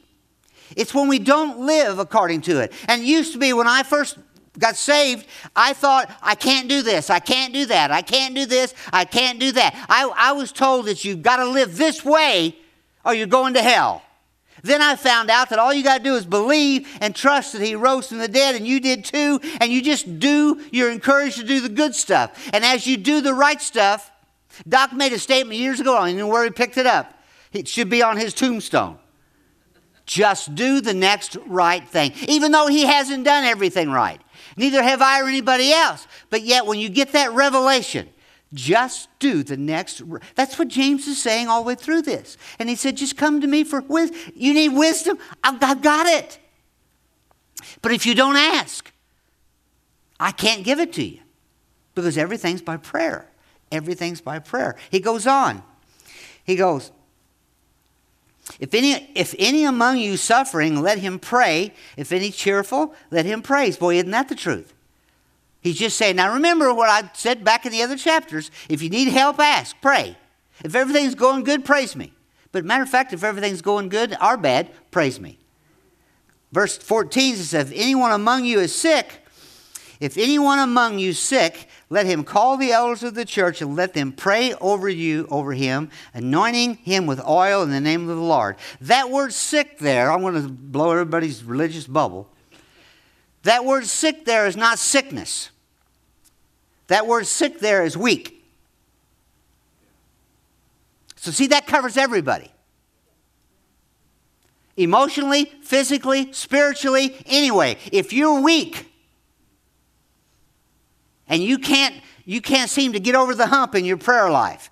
It's 0.76 0.94
when 0.94 1.08
we 1.08 1.20
don't 1.20 1.60
live 1.66 2.00
according 2.00 2.42
to 2.42 2.60
it. 2.60 2.74
And 2.88 3.02
it 3.02 3.06
used 3.06 3.34
to 3.34 3.40
be 3.40 3.54
when 3.54 3.68
I 3.68 3.84
first 3.84 4.18
got 4.58 4.76
saved, 4.76 5.26
I 5.56 5.74
thought, 5.74 6.12
I 6.22 6.36
can't 6.36 6.68
do 6.68 6.82
this, 6.82 7.10
I 7.10 7.20
can't 7.20 7.54
do 7.54 7.66
that, 7.68 7.92
I 7.92 8.02
can't 8.02 8.36
do 8.36 8.46
this, 8.46 8.74
I 8.92 9.06
can't 9.06 9.40
do 9.40 9.52
that. 9.54 9.74
I, 9.90 10.12
I 10.16 10.32
was 10.34 10.52
told 10.52 10.86
that 10.88 11.06
you've 11.06 11.22
got 11.22 11.38
to 11.38 11.46
live 11.46 11.78
this 11.78 12.04
way 12.04 12.58
or 13.06 13.14
you're 13.14 13.28
going 13.28 13.54
to 13.54 13.62
hell. 13.62 14.04
Then 14.62 14.82
I 14.82 14.96
found 14.96 15.30
out 15.30 15.50
that 15.50 15.60
all 15.60 15.74
you 15.74 15.84
got 15.84 16.00
to 16.00 16.04
do 16.04 16.16
is 16.16 16.26
believe 16.26 16.88
and 17.00 17.16
trust 17.16 17.54
that 17.54 17.62
He 17.62 17.76
rose 17.76 18.10
from 18.10 18.18
the 18.18 18.28
dead, 18.28 18.56
and 18.56 18.68
you 18.68 18.82
did 18.82 19.06
too, 19.06 19.40
and 19.62 19.72
you 19.72 19.82
just 19.82 20.20
do, 20.20 20.62
you're 20.72 20.92
encouraged 20.92 21.38
to 21.38 21.46
do 21.46 21.62
the 21.62 21.70
good 21.70 21.96
stuff. 21.96 22.50
And 22.54 22.66
as 22.66 22.86
you 22.86 22.98
do 22.98 23.22
the 23.22 23.34
right 23.34 23.62
stuff, 23.62 24.12
Doc 24.68 24.92
made 24.92 25.14
a 25.14 25.20
statement 25.20 25.60
years 25.60 25.80
ago, 25.80 25.96
I 25.96 26.00
don't 26.00 26.10
even 26.10 26.20
know 26.20 26.28
where 26.28 26.44
he 26.44 26.50
picked 26.50 26.78
it 26.78 26.86
up. 26.86 27.14
It 27.54 27.68
should 27.68 27.90
be 27.90 28.04
on 28.04 28.18
his 28.18 28.34
tombstone. 28.34 29.00
Just 30.10 30.56
do 30.56 30.82
the 30.82 30.96
next 30.96 31.38
right 31.46 31.88
thing, 31.88 32.14
even 32.28 32.52
though 32.52 32.66
he 32.66 32.88
hasn't 32.88 33.26
done 33.26 33.44
everything 33.44 33.92
right. 33.92 34.20
Neither 34.58 34.82
have 34.82 35.04
I 35.04 35.22
or 35.22 35.28
anybody 35.28 35.72
else. 35.72 36.08
But 36.32 36.42
yet, 36.42 36.66
when 36.66 36.80
you 36.80 36.90
get 36.90 37.12
that 37.12 37.32
revelation, 37.34 38.10
just 38.52 39.08
do 39.20 39.44
the 39.44 39.56
next. 39.56 40.02
That's 40.34 40.58
what 40.58 40.68
James 40.68 41.06
is 41.06 41.22
saying 41.22 41.48
all 41.48 41.62
the 41.62 41.68
way 41.68 41.76
through 41.76 42.02
this. 42.02 42.38
And 42.58 42.68
he 42.68 42.74
said, 42.74 42.98
just 42.98 43.18
come 43.18 43.40
to 43.42 43.46
me 43.46 43.64
for 43.64 43.82
wisdom. 43.82 44.20
You 44.34 44.56
need 44.56 44.70
wisdom? 44.70 45.20
I've 45.44 45.60
got 45.60 46.08
it. 46.08 46.40
But 47.84 47.92
if 47.92 48.08
you 48.08 48.16
don't 48.16 48.36
ask, 48.36 48.92
I 50.20 50.32
can't 50.32 50.64
give 50.64 50.80
it 50.80 50.92
to 50.94 51.04
you 51.04 51.20
because 51.94 52.18
everything's 52.18 52.64
by 52.64 52.78
prayer. 52.78 53.30
Everything's 53.72 54.22
by 54.22 54.40
prayer. 54.40 54.76
He 54.90 55.02
goes 55.02 55.28
on. 55.28 55.62
He 56.44 56.56
goes, 56.56 56.92
if 58.60 58.74
any, 58.74 59.12
if 59.16 59.36
any 59.38 59.64
among 59.64 59.98
you 59.98 60.18
suffering, 60.18 60.82
let 60.82 61.00
him 61.00 61.20
pray. 61.20 61.74
If 61.98 62.12
any 62.12 62.32
cheerful, 62.32 62.94
let 63.12 63.26
him 63.26 63.42
praise. 63.42 63.78
Boy, 63.78 63.96
isn't 63.96 64.12
that 64.12 64.30
the 64.30 64.36
truth? 64.36 64.74
He's 65.62 65.78
just 65.78 65.98
saying, 65.98 66.16
now 66.16 66.34
remember 66.34 66.74
what 66.74 66.90
I 66.90 67.10
said 67.14 67.44
back 67.44 67.66
in 67.66 67.72
the 67.72 67.84
other 67.84 67.98
chapters. 67.98 68.50
If 68.70 68.82
you 68.82 68.90
need 68.90 69.10
help, 69.10 69.40
ask, 69.40 69.76
pray. 69.82 70.18
If 70.64 70.74
everything's 70.76 71.16
going 71.16 71.44
good, 71.44 71.66
praise 71.66 71.96
me. 71.96 72.14
But 72.52 72.66
matter 72.66 72.84
of 72.84 72.90
fact, 72.90 73.14
if 73.14 73.24
everything's 73.24 73.62
going 73.62 73.90
good 73.90 74.16
or 74.22 74.38
bad, 74.38 74.72
praise 74.92 75.20
me. 75.20 75.38
Verse 76.52 76.78
14 76.78 77.36
says, 77.36 77.72
If 77.72 77.78
anyone 77.78 78.12
among 78.12 78.46
you 78.46 78.60
is 78.60 78.74
sick, 78.74 79.26
if 80.00 80.18
anyone 80.18 80.60
among 80.60 80.98
you 80.98 81.14
sick, 81.14 81.68
let 81.90 82.06
him 82.06 82.24
call 82.24 82.56
the 82.58 82.72
elders 82.72 83.02
of 83.02 83.16
the 83.16 83.26
church 83.26 83.62
and 83.62 83.76
let 83.76 83.94
them 83.94 84.12
pray 84.12 84.54
over 84.56 84.88
you, 84.88 85.28
over 85.32 85.54
him, 85.54 85.90
anointing 86.14 86.76
him 86.76 87.08
with 87.08 87.20
oil 87.26 87.64
in 87.64 87.72
the 87.72 87.82
name 87.82 88.08
of 88.08 88.16
the 88.16 88.22
Lord. 88.22 88.58
That 88.82 89.10
word 89.10 89.34
sick 89.34 89.80
there, 89.80 90.12
I'm 90.12 90.22
going 90.22 90.36
to 90.36 90.48
blow 90.48 90.92
everybody's 90.92 91.44
religious 91.44 91.88
bubble. 91.88 92.30
That 93.44 93.66
word 93.66 93.86
sick 93.88 94.26
there 94.26 94.46
is 94.46 94.56
not 94.56 94.78
sickness. 94.78 95.50
That 96.88 97.08
word 97.08 97.26
sick 97.26 97.60
there 97.60 97.84
is 97.84 97.98
weak. 97.98 98.36
So, 101.16 101.32
see, 101.32 101.48
that 101.48 101.68
covers 101.68 101.98
everybody 101.98 102.52
emotionally, 104.78 105.46
physically, 105.62 106.32
spiritually, 106.32 107.18
anyway. 107.26 107.78
If 107.92 108.14
you're 108.14 108.40
weak, 108.42 108.89
and 111.30 111.42
you 111.44 111.58
can't 111.58 111.96
you 112.26 112.42
can't 112.42 112.70
seem 112.70 112.94
to 112.94 113.00
get 113.00 113.16
over 113.16 113.34
the 113.34 113.48
hump 113.48 113.74
in 113.74 113.86
your 113.86 113.98
prayer 113.98 114.30
life 114.30 114.70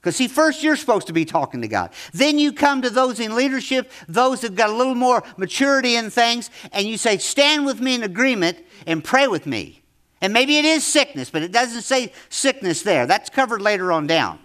Because, 0.00 0.16
see, 0.16 0.28
first 0.28 0.62
you're 0.62 0.76
supposed 0.76 1.06
to 1.08 1.12
be 1.12 1.24
talking 1.24 1.60
to 1.60 1.68
God. 1.68 1.90
Then 2.12 2.38
you 2.38 2.52
come 2.52 2.80
to 2.82 2.90
those 2.90 3.20
in 3.20 3.34
leadership, 3.34 3.90
those 4.08 4.40
that 4.40 4.54
got 4.54 4.70
a 4.70 4.74
little 4.74 4.94
more 4.94 5.22
maturity 5.36 5.96
in 5.96 6.10
things, 6.10 6.50
and 6.72 6.86
you 6.86 6.96
say, 6.96 7.18
Stand 7.18 7.66
with 7.66 7.80
me 7.80 7.94
in 7.94 8.02
agreement 8.02 8.58
and 8.86 9.02
pray 9.02 9.26
with 9.28 9.46
me. 9.46 9.82
And 10.20 10.32
maybe 10.32 10.56
it 10.56 10.64
is 10.64 10.84
sickness, 10.84 11.30
but 11.30 11.42
it 11.42 11.52
doesn't 11.52 11.82
say 11.82 12.12
sickness 12.30 12.82
there. 12.82 13.06
That's 13.06 13.28
covered 13.28 13.60
later 13.60 13.92
on 13.92 14.06
down. 14.06 14.38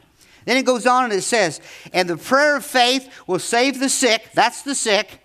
Then 0.45 0.57
it 0.57 0.65
goes 0.65 0.85
on 0.85 1.05
and 1.05 1.13
it 1.13 1.21
says, 1.21 1.61
And 1.93 2.09
the 2.09 2.17
prayer 2.17 2.57
of 2.57 2.65
faith 2.65 3.09
will 3.27 3.39
save 3.39 3.79
the 3.79 3.87
sick. 3.87 4.29
That's 4.33 4.63
the 4.63 4.75
sick. 4.75 5.21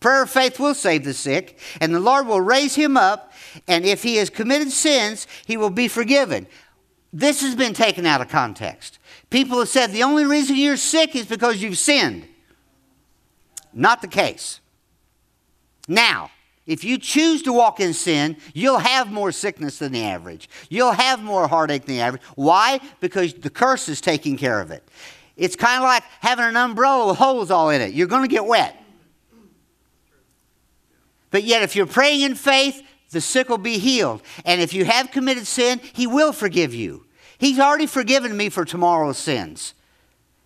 Prayer 0.00 0.22
of 0.22 0.30
faith 0.30 0.60
will 0.60 0.74
save 0.74 1.04
the 1.04 1.14
sick, 1.14 1.58
and 1.80 1.94
the 1.94 2.00
Lord 2.00 2.26
will 2.26 2.40
raise 2.40 2.74
him 2.74 2.96
up, 2.96 3.32
and 3.66 3.84
if 3.84 4.02
he 4.02 4.16
has 4.16 4.30
committed 4.30 4.70
sins, 4.70 5.26
he 5.46 5.56
will 5.56 5.70
be 5.70 5.88
forgiven. 5.88 6.46
This 7.12 7.40
has 7.40 7.54
been 7.54 7.74
taken 7.74 8.06
out 8.06 8.20
of 8.20 8.28
context. 8.28 8.98
People 9.30 9.58
have 9.58 9.68
said 9.68 9.90
the 9.90 10.02
only 10.02 10.24
reason 10.24 10.56
you're 10.56 10.76
sick 10.76 11.16
is 11.16 11.26
because 11.26 11.62
you've 11.62 11.78
sinned. 11.78 12.26
Not 13.72 14.02
the 14.02 14.08
case. 14.08 14.60
Now, 15.88 16.30
if 16.66 16.82
you 16.82 16.98
choose 16.98 17.42
to 17.42 17.52
walk 17.52 17.78
in 17.78 17.92
sin, 17.92 18.36
you'll 18.52 18.78
have 18.78 19.12
more 19.12 19.30
sickness 19.30 19.78
than 19.78 19.92
the 19.92 20.02
average. 20.02 20.48
You'll 20.68 20.92
have 20.92 21.22
more 21.22 21.46
heartache 21.46 21.84
than 21.84 21.94
the 21.94 22.00
average. 22.00 22.22
Why? 22.34 22.80
Because 23.00 23.34
the 23.34 23.50
curse 23.50 23.88
is 23.88 24.00
taking 24.00 24.36
care 24.36 24.60
of 24.60 24.70
it. 24.70 24.86
It's 25.36 25.54
kind 25.54 25.76
of 25.76 25.82
like 25.82 26.02
having 26.20 26.44
an 26.44 26.56
umbrella 26.56 27.08
with 27.08 27.18
holes 27.18 27.50
all 27.50 27.70
in 27.70 27.80
it. 27.80 27.92
You're 27.92 28.08
going 28.08 28.22
to 28.22 28.28
get 28.28 28.46
wet. 28.46 28.82
But 31.30 31.44
yet, 31.44 31.62
if 31.62 31.76
you're 31.76 31.86
praying 31.86 32.22
in 32.22 32.34
faith, 32.34 32.82
the 33.10 33.20
sick 33.20 33.48
will 33.48 33.58
be 33.58 33.78
healed. 33.78 34.22
And 34.44 34.60
if 34.60 34.72
you 34.74 34.84
have 34.84 35.10
committed 35.10 35.46
sin, 35.46 35.80
He 35.92 36.06
will 36.06 36.32
forgive 36.32 36.74
you. 36.74 37.06
He's 37.38 37.58
already 37.58 37.86
forgiven 37.86 38.36
me 38.36 38.48
for 38.48 38.64
tomorrow's 38.64 39.18
sins. 39.18 39.74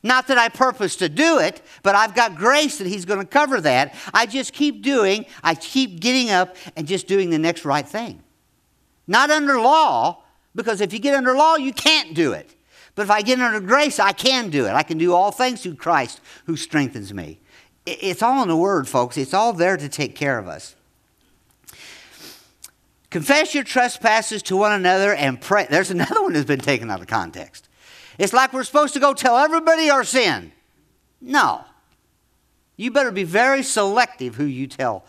Not 0.03 0.29
that 0.29 0.39
I 0.39 0.49
purpose 0.49 0.97
to 0.97 1.09
do 1.09 1.39
it, 1.39 1.61
but 1.83 1.95
I've 1.95 2.15
got 2.15 2.37
grace 2.37 2.79
that 2.79 2.87
He's 2.87 3.05
going 3.05 3.21
to 3.21 3.27
cover 3.27 3.61
that. 3.61 3.95
I 4.15 4.27
just 4.27 4.53
keep 4.53 4.83
doing, 4.83 5.27
I 5.43 5.55
keep 5.55 6.01
getting 6.01 6.31
up 6.31 6.57
and 6.77 6.87
just 6.87 7.07
doing 7.07 7.31
the 7.31 7.39
next 7.39 7.65
right 7.65 7.87
thing. 7.87 8.23
Not 9.07 9.31
under 9.31 9.61
law, 9.61 10.23
because 10.55 10.81
if 10.81 10.93
you 10.93 10.99
get 10.99 11.15
under 11.15 11.35
law, 11.35 11.57
you 11.57 11.73
can't 11.73 12.15
do 12.15 12.33
it. 12.33 12.55
But 12.95 13.03
if 13.03 13.11
I 13.11 13.23
get 13.23 13.41
under 13.41 13.61
grace, 13.61 13.99
I 13.99 14.13
can 14.13 14.51
do 14.51 14.67
it. 14.67 14.71
I 14.71 14.83
can 14.83 14.99
do 14.99 15.15
all 15.15 15.31
things 15.31 15.63
through 15.63 15.77
Christ 15.77 16.21
who 16.47 16.57
strengthens 16.57 17.15
me. 17.15 17.41
It's 17.87 18.23
all 18.23 18.43
in 18.43 18.49
the 18.49 18.57
Word, 18.57 18.89
folks. 18.89 19.17
It's 19.17 19.35
all 19.35 19.53
there 19.53 19.77
to 19.77 19.89
take 19.89 20.15
care 20.15 20.39
of 20.39 20.49
us. 20.49 20.75
Confess 23.11 23.55
your 23.55 23.65
trespasses 23.65 24.43
to 24.45 24.57
one 24.57 24.73
another 24.73 25.13
and 25.13 25.41
pray. 25.41 25.67
There's 25.69 25.91
another 25.91 26.23
one 26.23 26.33
that's 26.33 26.47
been 26.47 26.61
taken 26.61 26.91
out 26.91 27.01
of 27.01 27.09
context. 27.09 27.69
It's 28.19 28.33
like 28.33 28.53
we're 28.53 28.65
supposed 28.65 28.95
to 28.95 29.01
go 29.01 29.15
tell 29.15 29.37
everybody 29.37 29.91
our 29.91 30.05
sin. 30.05 30.53
No. 31.21 31.65
You 32.77 32.91
better 32.91 33.11
be 33.11 33.25
very 33.25 33.63
selective 33.63 34.37
who 34.37 34.45
you 34.45 34.67
tell 34.67 35.05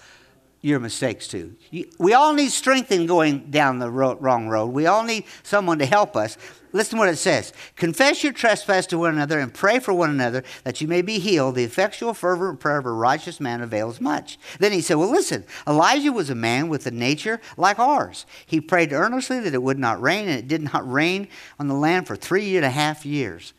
your 0.62 0.80
mistakes 0.80 1.28
to. 1.30 1.56
We 1.98 2.14
all 2.14 2.34
need 2.34 2.52
strength 2.52 2.92
in 2.92 3.06
going 3.06 3.52
down 3.52 3.80
the 3.80 3.90
wrong 3.90 4.48
road. 4.48 4.68
We 4.68 4.88
all 4.88 5.04
need 5.04 5.26
someone 5.44 5.80
to 5.80 5.86
help 5.86 6.16
us. 6.16 6.38
Listen 6.74 6.98
to 6.98 7.00
what 7.00 7.10
it 7.10 7.18
says 7.18 7.52
Confess 7.76 8.24
your 8.24 8.34
trespass 8.34 8.86
to 8.88 8.98
one 8.98 9.14
another 9.14 9.40
and 9.40 9.54
pray 9.54 9.80
for 9.80 9.94
one 9.94 10.10
another 10.10 10.44
that 10.64 10.82
you 10.82 10.88
may 10.88 11.02
be 11.02 11.20
healed. 11.20 11.56
The 11.56 11.64
effectual, 11.64 12.14
fervent 12.14 12.60
prayer 12.60 12.78
of 12.78 12.86
a 12.86 12.92
righteous 12.92 13.40
man 13.40 13.62
avails 13.62 14.00
much. 14.00 14.38
Then 14.60 14.72
he 14.72 14.82
said, 14.82 14.96
Well, 14.96 15.12
listen, 15.12 15.46
Elijah 15.68 16.12
was 16.12 16.30
a 16.30 16.36
man 16.36 16.70
with 16.70 16.86
a 16.86 16.92
nature 16.92 17.42
like 17.58 17.80
ours. 17.80 18.26
He 18.46 18.62
prayed 18.62 18.94
earnestly 18.94 19.40
that 19.40 19.54
it 19.54 19.64
would 19.64 19.80
not 19.80 20.02
rain, 20.02 20.28
and 20.28 20.40
it 20.40 20.48
did 20.48 20.62
not 20.62 20.90
rain 20.90 21.28
on 21.60 21.68
the 21.68 21.76
land 21.76 22.08
for 22.08 22.16
three 22.16 22.56
and 22.56 22.66
a 22.66 22.70
half 22.70 23.06
years. 23.06 23.54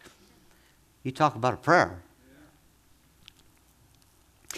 You 1.03 1.11
talk 1.11 1.35
about 1.35 1.55
a 1.55 1.59
prayer. 1.59 2.03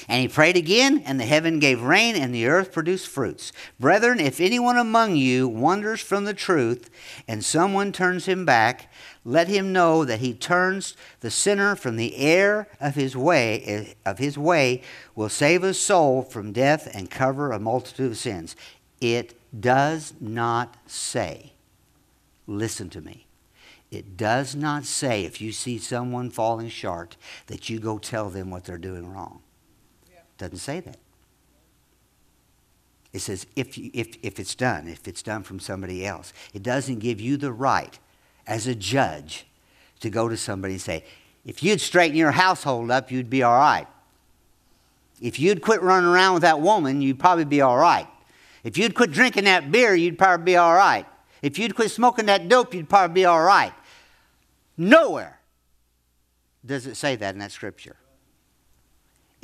And 0.08 0.20
he 0.20 0.28
prayed 0.28 0.56
again, 0.56 1.02
and 1.04 1.20
the 1.20 1.24
heaven 1.24 1.58
gave 1.58 1.80
rain, 1.80 2.16
and 2.16 2.34
the 2.34 2.46
earth 2.46 2.72
produced 2.72 3.08
fruits. 3.08 3.52
Brethren, 3.78 4.20
if 4.20 4.40
anyone 4.40 4.76
among 4.76 5.16
you 5.16 5.48
wanders 5.48 6.00
from 6.00 6.24
the 6.24 6.34
truth, 6.34 6.90
and 7.28 7.44
someone 7.44 7.92
turns 7.92 8.26
him 8.26 8.44
back, 8.44 8.92
let 9.24 9.48
him 9.48 9.72
know 9.72 10.04
that 10.04 10.20
he 10.20 10.34
turns 10.34 10.96
the 11.20 11.30
sinner 11.30 11.76
from 11.76 11.96
the 11.96 12.16
error 12.16 12.68
of 12.80 12.94
his 12.94 13.16
way, 13.16 13.94
of 14.04 14.18
his 14.18 14.36
way 14.36 14.82
will 15.14 15.28
save 15.28 15.62
his 15.62 15.80
soul 15.80 16.22
from 16.22 16.52
death 16.52 16.90
and 16.94 17.10
cover 17.10 17.52
a 17.52 17.58
multitude 17.58 18.10
of 18.10 18.18
sins. 18.18 18.56
It 19.00 19.38
does 19.58 20.14
not 20.20 20.76
say, 20.86 21.52
listen 22.46 22.90
to 22.90 23.00
me. 23.00 23.26
It 23.90 24.16
does 24.16 24.56
not 24.56 24.84
say 24.84 25.24
if 25.24 25.40
you 25.40 25.52
see 25.52 25.78
someone 25.78 26.30
falling 26.30 26.68
short 26.68 27.16
that 27.46 27.70
you 27.70 27.78
go 27.78 27.98
tell 27.98 28.28
them 28.28 28.50
what 28.50 28.64
they're 28.64 28.76
doing 28.76 29.12
wrong. 29.12 29.40
Doesn't 30.38 30.58
say 30.58 30.80
that. 30.80 30.96
It 33.12 33.20
says 33.20 33.46
if, 33.54 33.78
if, 33.78 34.16
if 34.22 34.40
it's 34.40 34.54
done, 34.54 34.88
if 34.88 35.06
it's 35.06 35.22
done 35.22 35.44
from 35.44 35.60
somebody 35.60 36.04
else. 36.04 36.32
It 36.52 36.62
doesn't 36.62 36.98
give 36.98 37.20
you 37.20 37.36
the 37.36 37.52
right 37.52 37.96
as 38.46 38.66
a 38.66 38.74
judge 38.74 39.46
to 40.00 40.10
go 40.10 40.28
to 40.28 40.36
somebody 40.36 40.74
and 40.74 40.80
say, 40.80 41.04
if 41.44 41.62
you'd 41.62 41.80
straighten 41.80 42.16
your 42.16 42.32
household 42.32 42.90
up, 42.90 43.10
you'd 43.10 43.30
be 43.30 43.42
all 43.42 43.56
right. 43.56 43.86
If 45.20 45.38
you'd 45.38 45.62
quit 45.62 45.80
running 45.82 46.08
around 46.08 46.34
with 46.34 46.42
that 46.42 46.60
woman, 46.60 47.00
you'd 47.00 47.18
probably 47.18 47.44
be 47.44 47.60
all 47.60 47.78
right. 47.78 48.08
If 48.64 48.76
you'd 48.78 48.94
quit 48.94 49.12
drinking 49.12 49.44
that 49.44 49.70
beer, 49.70 49.94
you'd 49.94 50.18
probably 50.18 50.44
be 50.44 50.56
all 50.56 50.74
right. 50.74 51.06
If 51.42 51.58
you'd 51.58 51.74
quit 51.74 51.90
smoking 51.90 52.26
that 52.26 52.48
dope, 52.48 52.74
you'd 52.74 52.88
probably 52.88 53.14
be 53.14 53.24
all 53.26 53.42
right. 53.42 53.72
Nowhere 54.76 55.38
does 56.64 56.86
it 56.86 56.96
say 56.96 57.14
that 57.16 57.34
in 57.34 57.38
that 57.40 57.52
scripture. 57.52 57.96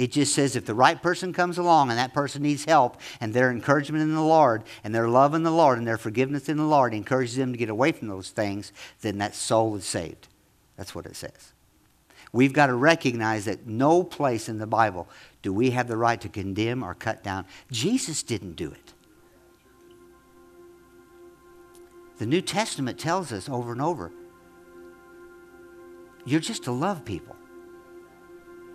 It 0.01 0.13
just 0.13 0.35
says 0.35 0.57
if 0.57 0.65
the 0.65 0.75
right 0.75 1.01
person 1.03 1.35
comes 1.35 1.59
along 1.59 1.91
and 1.91 1.99
that 1.99 2.15
person 2.15 2.41
needs 2.41 2.65
help 2.65 2.99
and 3.21 3.35
their 3.35 3.51
encouragement 3.51 4.03
in 4.03 4.15
the 4.15 4.23
Lord 4.23 4.63
and 4.83 4.95
their 4.95 5.11
love 5.11 5.35
in 5.35 5.43
the 5.43 5.51
Lord 5.51 5.77
and 5.77 5.87
their 5.87 5.99
forgiveness 5.99 6.49
in 6.49 6.57
the 6.57 6.65
Lord 6.65 6.95
encourages 6.95 7.37
them 7.37 7.53
to 7.53 7.59
get 7.59 7.69
away 7.69 7.93
from 7.93 8.09
those 8.09 8.31
things, 8.31 8.73
then 9.03 9.19
that 9.19 9.35
soul 9.35 9.77
is 9.77 9.85
saved. 9.85 10.29
That's 10.79 10.95
what 10.95 11.05
it 11.05 11.17
says. 11.17 11.53
We've 12.33 12.55
got 12.55 12.69
to 12.69 12.75
recognize 12.75 13.45
that 13.45 13.67
no 13.67 14.03
place 14.03 14.49
in 14.49 14.57
the 14.57 14.67
Bible 14.67 15.07
do 15.43 15.53
we 15.53 15.73
have 15.73 15.87
the 15.87 15.99
right 15.99 16.19
to 16.23 16.31
condemn 16.31 16.83
or 16.83 16.95
cut 16.95 17.23
down. 17.23 17.45
Jesus 17.71 18.23
didn't 18.23 18.55
do 18.55 18.71
it. 18.71 18.95
The 22.17 22.25
New 22.25 22.41
Testament 22.41 22.99
tells 22.99 23.33
us 23.33 23.51
over 23.51 23.71
and 23.71 23.83
over 23.83 24.13
you're 26.25 26.41
just 26.41 26.65
to 26.65 26.73
love 26.73 27.05
people. 27.05 27.37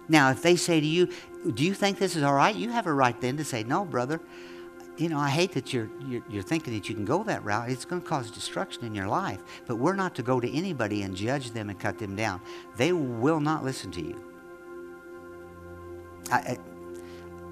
Now, 0.07 0.31
if 0.31 0.41
they 0.41 0.55
say 0.55 0.79
to 0.79 0.85
you, 0.85 1.09
Do 1.53 1.63
you 1.63 1.73
think 1.73 1.99
this 1.99 2.15
is 2.15 2.23
all 2.23 2.33
right? 2.33 2.55
You 2.55 2.69
have 2.71 2.87
a 2.87 2.93
right 2.93 3.19
then 3.19 3.37
to 3.37 3.43
say, 3.43 3.63
No, 3.63 3.85
brother. 3.85 4.19
You 4.97 5.09
know, 5.09 5.19
I 5.19 5.29
hate 5.29 5.51
that 5.53 5.73
you're, 5.73 5.89
you're, 6.07 6.23
you're 6.29 6.43
thinking 6.43 6.73
that 6.73 6.87
you 6.87 6.95
can 6.95 7.03
go 7.03 7.21
that 7.23 7.43
route. 7.43 7.69
It's 7.69 7.83
going 7.83 8.01
to 8.01 8.07
cause 8.07 8.31
destruction 8.31 8.85
in 8.85 8.95
your 8.95 9.07
life. 9.07 9.41
But 9.67 9.75
we're 9.75 9.95
not 9.95 10.15
to 10.15 10.23
go 10.23 10.39
to 10.39 10.49
anybody 10.49 11.01
and 11.01 11.13
judge 11.13 11.51
them 11.51 11.69
and 11.69 11.77
cut 11.77 11.99
them 11.99 12.15
down. 12.15 12.39
They 12.77 12.93
will 12.93 13.41
not 13.41 13.65
listen 13.65 13.91
to 13.91 14.01
you. 14.01 14.23
I, 16.31 16.57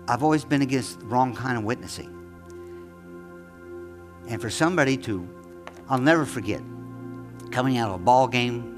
I've 0.07 0.23
always 0.23 0.45
been 0.45 0.61
against 0.61 1.01
the 1.01 1.05
wrong 1.07 1.35
kind 1.35 1.57
of 1.57 1.65
witnessing. 1.65 2.23
And 4.29 4.41
for 4.41 4.49
somebody 4.49 4.95
to, 4.97 5.27
I'll 5.89 5.99
never 5.99 6.25
forget, 6.25 6.61
coming 7.51 7.77
out 7.77 7.89
of 7.89 7.95
a 7.95 8.03
ball 8.03 8.27
game 8.27 8.72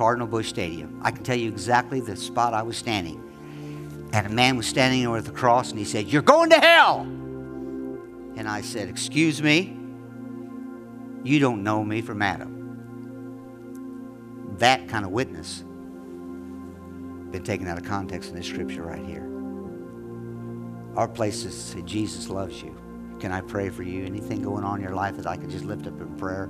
Cardinal 0.00 0.26
Busch 0.26 0.48
Stadium. 0.48 0.98
I 1.02 1.10
can 1.10 1.22
tell 1.22 1.36
you 1.36 1.50
exactly 1.50 2.00
the 2.00 2.16
spot 2.16 2.54
I 2.54 2.62
was 2.62 2.78
standing. 2.78 3.22
And 4.14 4.26
a 4.26 4.30
man 4.30 4.56
was 4.56 4.66
standing 4.66 5.10
with 5.10 5.28
a 5.28 5.30
cross 5.30 5.68
and 5.68 5.78
he 5.78 5.84
said, 5.84 6.06
You're 6.06 6.22
going 6.22 6.48
to 6.48 6.58
hell. 6.58 7.00
And 7.02 8.48
I 8.48 8.62
said, 8.62 8.88
Excuse 8.88 9.42
me? 9.42 9.76
You 11.22 11.38
don't 11.38 11.62
know 11.62 11.84
me 11.84 12.00
from 12.00 12.22
Adam. 12.22 12.56
That 14.56 14.88
kind 14.88 15.04
of 15.04 15.10
witness 15.10 15.64
been 17.30 17.44
taken 17.44 17.68
out 17.68 17.76
of 17.76 17.84
context 17.84 18.30
in 18.30 18.36
this 18.36 18.46
scripture 18.46 18.84
right 18.84 19.04
here. 19.04 19.30
Our 20.96 21.08
place 21.08 21.44
is 21.44 21.76
Jesus 21.84 22.30
loves 22.30 22.62
you. 22.62 22.74
Can 23.20 23.32
I 23.32 23.42
pray 23.42 23.68
for 23.68 23.82
you? 23.82 24.06
Anything 24.06 24.40
going 24.40 24.64
on 24.64 24.78
in 24.78 24.82
your 24.82 24.94
life 24.94 25.18
that 25.18 25.26
I 25.26 25.36
could 25.36 25.50
just 25.50 25.66
lift 25.66 25.86
up 25.86 26.00
in 26.00 26.16
prayer? 26.16 26.48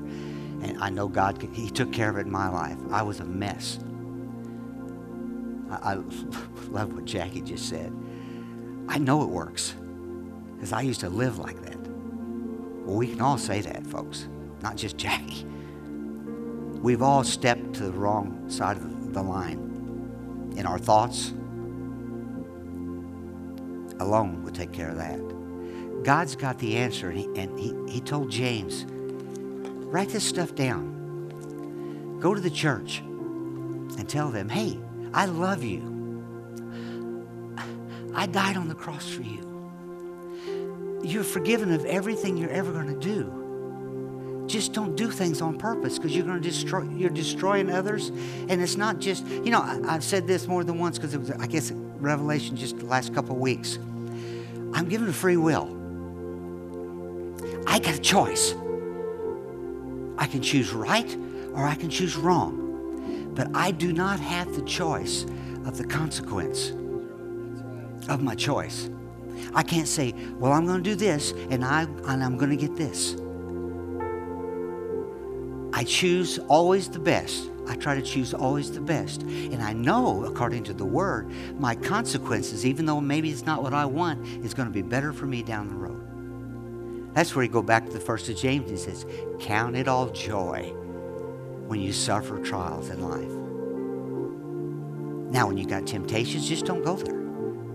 And 0.62 0.78
I 0.82 0.90
know 0.90 1.08
God, 1.08 1.40
He 1.52 1.70
took 1.70 1.92
care 1.92 2.10
of 2.10 2.16
it 2.16 2.26
in 2.26 2.30
my 2.30 2.48
life. 2.48 2.78
I 2.90 3.02
was 3.02 3.20
a 3.20 3.24
mess. 3.24 3.78
I, 5.70 5.92
I 5.92 5.94
love 6.68 6.92
what 6.92 7.04
Jackie 7.04 7.40
just 7.40 7.68
said. 7.68 7.92
I 8.88 8.98
know 8.98 9.22
it 9.22 9.28
works 9.28 9.74
because 10.54 10.72
I 10.72 10.82
used 10.82 11.00
to 11.00 11.08
live 11.08 11.38
like 11.38 11.60
that. 11.62 11.78
Well, 12.84 12.96
we 12.96 13.08
can 13.08 13.20
all 13.20 13.38
say 13.38 13.60
that, 13.60 13.86
folks, 13.86 14.28
not 14.62 14.76
just 14.76 14.96
Jackie. 14.98 15.46
We've 16.82 17.02
all 17.02 17.24
stepped 17.24 17.74
to 17.74 17.84
the 17.84 17.92
wrong 17.92 18.48
side 18.48 18.76
of 18.76 19.12
the 19.12 19.22
line 19.22 20.54
in 20.56 20.66
our 20.66 20.78
thoughts. 20.78 21.32
Alone 24.00 24.42
would 24.44 24.54
take 24.54 24.72
care 24.72 24.90
of 24.90 24.96
that. 24.96 25.20
God's 26.02 26.34
got 26.34 26.58
the 26.58 26.76
answer, 26.76 27.10
and 27.10 27.18
he, 27.18 27.26
and 27.36 27.58
he, 27.58 27.74
he 27.92 28.00
told 28.00 28.30
James, 28.30 28.86
Write 29.90 30.10
this 30.10 30.22
stuff 30.24 30.54
down. 30.54 32.18
Go 32.20 32.32
to 32.34 32.40
the 32.40 32.50
church. 32.50 32.98
and 32.98 34.08
tell 34.08 34.30
them, 34.30 34.48
hey, 34.48 34.78
I 35.12 35.26
love 35.26 35.64
you. 35.64 35.90
I 38.14 38.26
died 38.26 38.56
on 38.56 38.68
the 38.68 38.74
cross 38.74 39.08
for 39.08 39.22
you. 39.22 41.00
You're 41.02 41.24
forgiven 41.24 41.72
of 41.72 41.84
everything 41.84 42.36
you're 42.36 42.50
ever 42.50 42.72
going 42.72 42.86
to 42.86 43.00
do 43.00 43.40
just 44.46 44.72
don't 44.72 44.96
do 44.96 45.10
things 45.10 45.40
on 45.40 45.56
purpose 45.56 45.96
because 45.96 46.14
you're 46.14 46.26
going 46.26 46.42
to 46.42 46.48
destroy 46.48 46.82
you're 46.96 47.08
destroying 47.08 47.70
others 47.70 48.08
and 48.08 48.60
it's 48.60 48.76
not 48.76 48.98
just 48.98 49.24
you 49.26 49.50
know 49.50 49.60
I, 49.60 49.92
have 49.92 50.02
said 50.02 50.26
this 50.26 50.48
more 50.48 50.64
than 50.64 50.76
once 50.76 50.98
because 50.98 51.14
it 51.14 51.18
was 51.18 51.30
i 51.30 51.46
guess 51.46 51.70
revelation 51.70 52.56
just 52.56 52.76
the 52.78 52.86
last 52.86 53.14
couple 53.14 53.36
of 53.36 53.40
weeks 53.40 53.78
i'm 54.74 54.88
given 54.88 55.08
a 55.08 55.12
free 55.12 55.36
will 55.36 55.68
i 57.68 57.78
got 57.78 57.94
a 57.94 58.00
choice 58.00 58.54
i 60.20 60.26
can 60.26 60.40
choose 60.40 60.72
right 60.72 61.16
or 61.54 61.66
i 61.66 61.74
can 61.74 61.90
choose 61.90 62.14
wrong 62.16 63.32
but 63.34 63.48
i 63.54 63.72
do 63.72 63.92
not 63.92 64.20
have 64.20 64.54
the 64.54 64.62
choice 64.62 65.24
of 65.64 65.76
the 65.76 65.84
consequence 65.84 66.70
of 68.08 68.22
my 68.22 68.36
choice 68.36 68.88
i 69.54 69.62
can't 69.62 69.88
say 69.88 70.14
well 70.38 70.52
i'm 70.52 70.64
going 70.64 70.82
to 70.82 70.88
do 70.90 70.94
this 70.94 71.32
and 71.50 71.64
i 71.64 71.82
and 71.82 72.22
i'm 72.22 72.38
going 72.38 72.50
to 72.50 72.56
get 72.56 72.76
this 72.76 73.16
I 75.72 75.84
choose 75.84 76.38
always 76.48 76.90
the 76.90 76.98
best. 76.98 77.48
I 77.66 77.74
try 77.74 77.94
to 77.94 78.02
choose 78.02 78.34
always 78.34 78.70
the 78.70 78.82
best. 78.82 79.22
And 79.22 79.62
I 79.62 79.72
know, 79.72 80.24
according 80.24 80.64
to 80.64 80.74
the 80.74 80.84
word, 80.84 81.30
my 81.58 81.74
consequences, 81.74 82.66
even 82.66 82.84
though 82.84 83.00
maybe 83.00 83.30
it's 83.30 83.46
not 83.46 83.62
what 83.62 83.72
I 83.72 83.86
want, 83.86 84.26
is 84.44 84.52
going 84.52 84.68
to 84.68 84.74
be 84.74 84.82
better 84.82 85.12
for 85.12 85.24
me 85.24 85.42
down 85.42 85.68
the 85.68 85.76
road. 85.76 85.99
That's 87.12 87.34
where 87.34 87.44
you 87.44 87.50
go 87.50 87.62
back 87.62 87.86
to 87.86 87.92
the 87.92 88.00
first 88.00 88.28
of 88.28 88.36
James. 88.36 88.70
He 88.70 88.76
says, 88.76 89.04
Count 89.40 89.76
it 89.76 89.88
all 89.88 90.08
joy 90.10 90.72
when 91.66 91.80
you 91.80 91.92
suffer 91.92 92.38
trials 92.38 92.90
in 92.90 93.02
life. 93.02 93.30
Now, 95.32 95.46
when 95.46 95.56
you 95.56 95.66
got 95.66 95.86
temptations, 95.86 96.48
just 96.48 96.64
don't 96.64 96.84
go 96.84 96.96
there. 96.96 97.20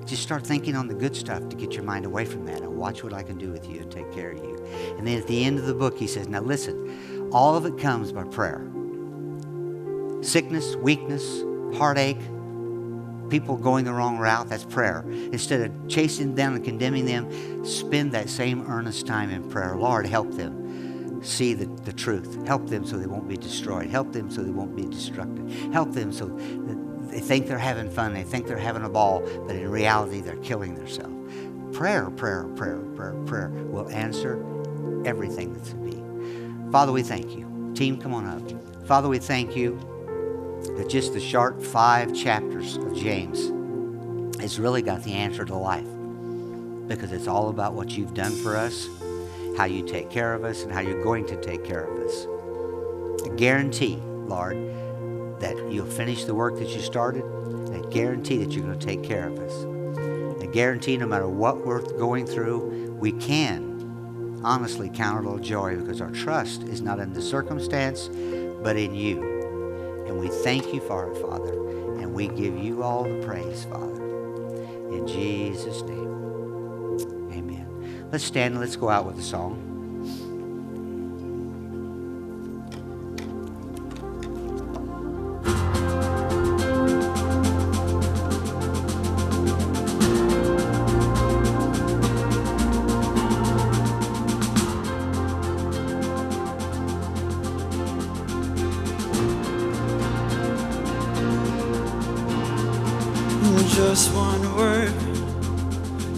Just 0.05 0.21
start 0.21 0.45
thinking 0.45 0.75
on 0.75 0.87
the 0.87 0.93
good 0.93 1.15
stuff 1.15 1.47
to 1.49 1.55
get 1.55 1.73
your 1.73 1.83
mind 1.83 2.05
away 2.05 2.25
from 2.25 2.45
that 2.45 2.61
and 2.61 2.75
watch 2.75 3.03
what 3.03 3.13
I 3.13 3.23
can 3.23 3.37
do 3.37 3.51
with 3.51 3.69
you 3.69 3.79
and 3.79 3.91
take 3.91 4.11
care 4.11 4.31
of 4.31 4.37
you. 4.37 4.55
And 4.97 5.07
then 5.07 5.17
at 5.17 5.27
the 5.27 5.43
end 5.43 5.57
of 5.57 5.65
the 5.65 5.73
book, 5.73 5.97
he 5.97 6.07
says, 6.07 6.27
Now 6.27 6.41
listen, 6.41 7.29
all 7.31 7.55
of 7.55 7.65
it 7.65 7.77
comes 7.77 8.11
by 8.11 8.23
prayer. 8.25 8.69
Sickness, 10.21 10.75
weakness, 10.75 11.43
heartache, 11.77 12.19
people 13.29 13.57
going 13.57 13.85
the 13.85 13.93
wrong 13.93 14.17
route, 14.17 14.49
that's 14.49 14.65
prayer. 14.65 15.03
Instead 15.31 15.61
of 15.61 15.87
chasing 15.87 16.35
them 16.35 16.55
and 16.55 16.63
condemning 16.63 17.05
them, 17.05 17.65
spend 17.65 18.11
that 18.13 18.29
same 18.29 18.69
earnest 18.69 19.07
time 19.07 19.29
in 19.29 19.49
prayer. 19.49 19.75
Lord, 19.75 20.05
help 20.05 20.31
them 20.33 21.23
see 21.23 21.53
the, 21.53 21.65
the 21.83 21.93
truth. 21.93 22.45
Help 22.45 22.67
them 22.67 22.85
so 22.85 22.97
they 22.97 23.07
won't 23.07 23.27
be 23.27 23.37
destroyed. 23.37 23.89
Help 23.89 24.13
them 24.13 24.29
so 24.29 24.43
they 24.43 24.51
won't 24.51 24.75
be 24.75 24.85
destructive. 24.85 25.49
Help 25.73 25.91
them 25.93 26.11
so 26.11 26.27
they 27.09 27.19
think 27.19 27.47
they're 27.47 27.57
having 27.57 27.89
fun, 27.89 28.13
they 28.13 28.23
think 28.23 28.45
they're 28.45 28.57
having 28.57 28.83
a 28.83 28.89
ball, 28.89 29.21
but 29.47 29.55
in 29.55 29.69
reality, 29.69 30.21
they're 30.21 30.35
killing 30.37 30.75
themselves. 30.75 31.13
Prayer, 31.75 32.09
prayer, 32.09 32.43
prayer, 32.55 32.79
prayer, 32.95 33.13
prayer 33.25 33.49
will 33.49 33.89
answer 33.89 34.43
everything 35.05 35.53
that's 35.53 35.71
in 35.71 35.85
me. 35.85 36.71
Father, 36.71 36.91
we 36.91 37.03
thank 37.03 37.35
you. 37.35 37.71
Team, 37.73 37.99
come 37.99 38.13
on 38.13 38.25
up. 38.25 38.85
Father, 38.85 39.07
we 39.07 39.17
thank 39.17 39.55
you 39.55 39.79
that 40.67 40.89
just 40.89 41.13
the 41.13 41.19
short 41.19 41.63
five 41.63 42.13
chapters 42.13 42.77
of 42.77 42.95
James 42.95 43.51
has 44.39 44.59
really 44.59 44.81
got 44.81 45.03
the 45.03 45.13
answer 45.13 45.45
to 45.45 45.55
life 45.55 45.87
because 46.87 47.11
it's 47.11 47.27
all 47.27 47.49
about 47.49 47.73
what 47.73 47.97
you've 47.97 48.13
done 48.13 48.31
for 48.31 48.55
us, 48.55 48.87
how 49.57 49.65
you 49.65 49.85
take 49.85 50.09
care 50.09 50.33
of 50.33 50.43
us, 50.43 50.63
and 50.63 50.71
how 50.71 50.81
you're 50.81 51.03
going 51.03 51.25
to 51.25 51.41
take 51.41 51.63
care 51.63 51.85
of 51.85 51.99
us. 51.99 52.27
I 53.25 53.35
guarantee, 53.35 53.97
Lord, 53.97 54.55
that 55.39 55.55
you'll 55.71 55.85
finish 55.85 56.25
the 56.25 56.35
work 56.35 56.57
that 56.59 56.69
you 56.69 56.81
started. 56.81 57.23
I 57.73 57.87
guarantee 57.89 58.37
that 58.37 58.51
you're 58.51 58.65
going 58.65 58.77
to 58.77 58.85
take 58.85 59.03
care 59.03 59.27
of 59.27 59.39
us. 59.39 60.41
I 60.41 60.47
guarantee 60.47 60.97
no 60.97 61.07
matter 61.07 61.27
what 61.27 61.65
we're 61.65 61.81
going 61.81 62.25
through, 62.25 62.93
we 62.99 63.11
can 63.13 64.41
honestly 64.43 64.89
count 64.89 65.25
it 65.25 65.27
all 65.27 65.39
joy 65.39 65.75
because 65.75 66.01
our 66.01 66.11
trust 66.11 66.63
is 66.63 66.81
not 66.81 66.99
in 66.99 67.13
the 67.13 67.21
circumstance, 67.21 68.09
but 68.61 68.77
in 68.77 68.93
you. 68.93 69.34
And 70.15 70.23
we 70.23 70.29
thank 70.29 70.73
you 70.73 70.79
for 70.79 71.11
it, 71.11 71.17
Father, 71.17 71.51
and 71.99 72.13
we 72.13 72.29
give 72.29 72.57
you 72.57 72.83
all 72.83 73.03
the 73.03 73.21
praise, 73.25 73.65
Father. 73.65 74.01
In 74.95 75.05
Jesus' 75.05 75.81
name, 75.81 76.07
amen. 77.33 78.07
Let's 78.13 78.23
stand 78.23 78.53
and 78.53 78.61
let's 78.61 78.77
go 78.77 78.87
out 78.87 79.05
with 79.05 79.19
a 79.19 79.21
song. 79.21 79.74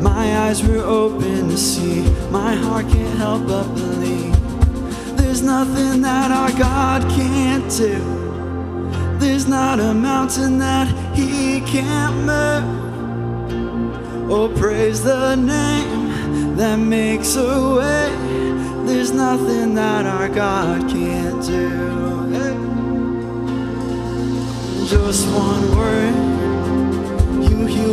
my 0.00 0.46
eyes 0.46 0.62
were 0.62 0.78
open 0.78 1.48
to 1.48 1.56
see, 1.56 2.02
my 2.30 2.54
heart 2.54 2.88
can't 2.88 3.18
help 3.18 3.46
but 3.46 3.64
believe. 3.74 4.36
There's 5.16 5.42
nothing 5.42 6.02
that 6.02 6.30
our 6.30 6.50
God 6.58 7.02
can't 7.10 7.70
do. 7.70 7.98
There's 9.18 9.46
not 9.46 9.80
a 9.80 9.92
mountain 9.92 10.58
that 10.58 10.88
He 11.14 11.60
can't 11.62 12.16
move. 12.16 12.88
Oh, 14.30 14.48
praise 14.56 15.02
the 15.02 15.34
name 15.36 16.56
that 16.56 16.76
makes 16.78 17.34
a 17.36 17.74
way. 17.76 18.10
There's 18.86 19.12
nothing 19.12 19.74
that 19.74 20.06
our 20.06 20.28
God 20.28 20.88
can't 20.88 21.44
do. 21.44 21.68
Hey. 22.30 22.54
Just 24.86 25.26
one 25.28 25.76
word 25.76 26.37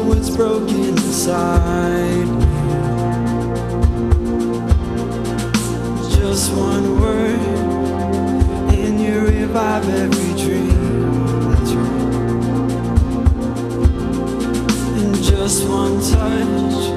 what's 0.08 0.30
broken 0.30 0.84
inside. 0.86 2.28
Just 6.16 6.54
one 6.54 7.00
word, 7.02 7.40
and 8.74 9.00
you 9.02 9.22
revive 9.22 9.88
every 9.90 10.34
dream. 10.42 11.52
That's 11.52 11.72
right. 11.72 12.06
In 15.02 15.14
just 15.22 15.68
one 15.68 16.00
touch, 16.02 16.95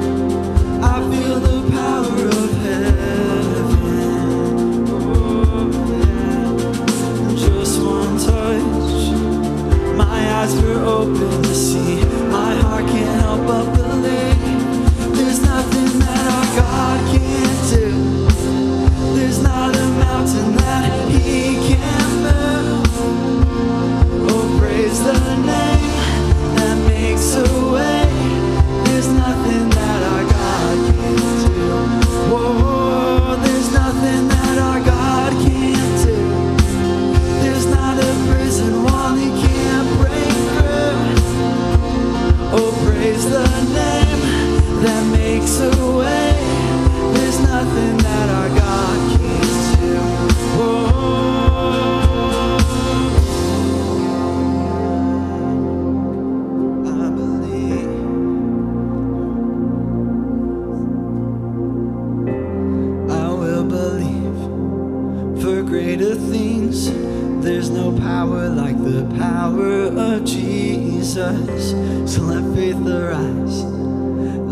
faith 73.09 73.18
arise. 73.18 73.62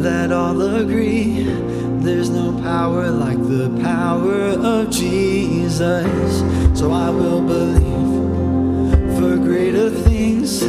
Let 0.00 0.32
all 0.32 0.60
agree. 0.60 1.44
There's 2.00 2.30
no 2.30 2.52
power 2.62 3.10
like 3.10 3.38
the 3.38 3.68
power 3.82 4.50
of 4.50 4.90
Jesus. 4.90 6.40
So 6.78 6.92
I 6.92 7.10
will 7.10 7.40
believe 7.40 9.18
for 9.18 9.36
greater 9.36 9.90
things. 9.90 10.60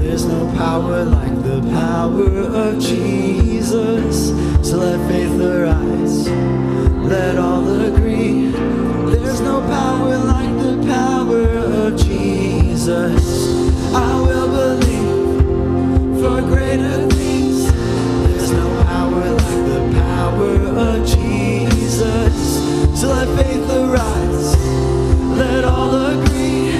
There's 0.00 0.26
no 0.26 0.52
power 0.56 1.04
like 1.04 1.34
the 1.42 1.60
power 1.72 2.28
of 2.64 2.80
Jesus. 2.80 4.28
So 4.68 4.78
let 4.78 5.08
faith 5.08 5.40
arise. 5.40 6.28
Let 7.08 7.38
all 7.38 7.68
agree. 7.82 8.48
There's 9.12 9.40
no 9.40 9.60
power 9.60 10.18
like 10.18 10.54
the 10.58 10.76
power 10.86 11.48
of 11.86 11.96
Jesus. 11.96 13.23
So 23.04 23.10
let 23.10 23.28
faith 23.36 23.68
arise. 23.70 24.56
Let 25.36 25.64
all 25.66 25.94
agree. 25.94 26.70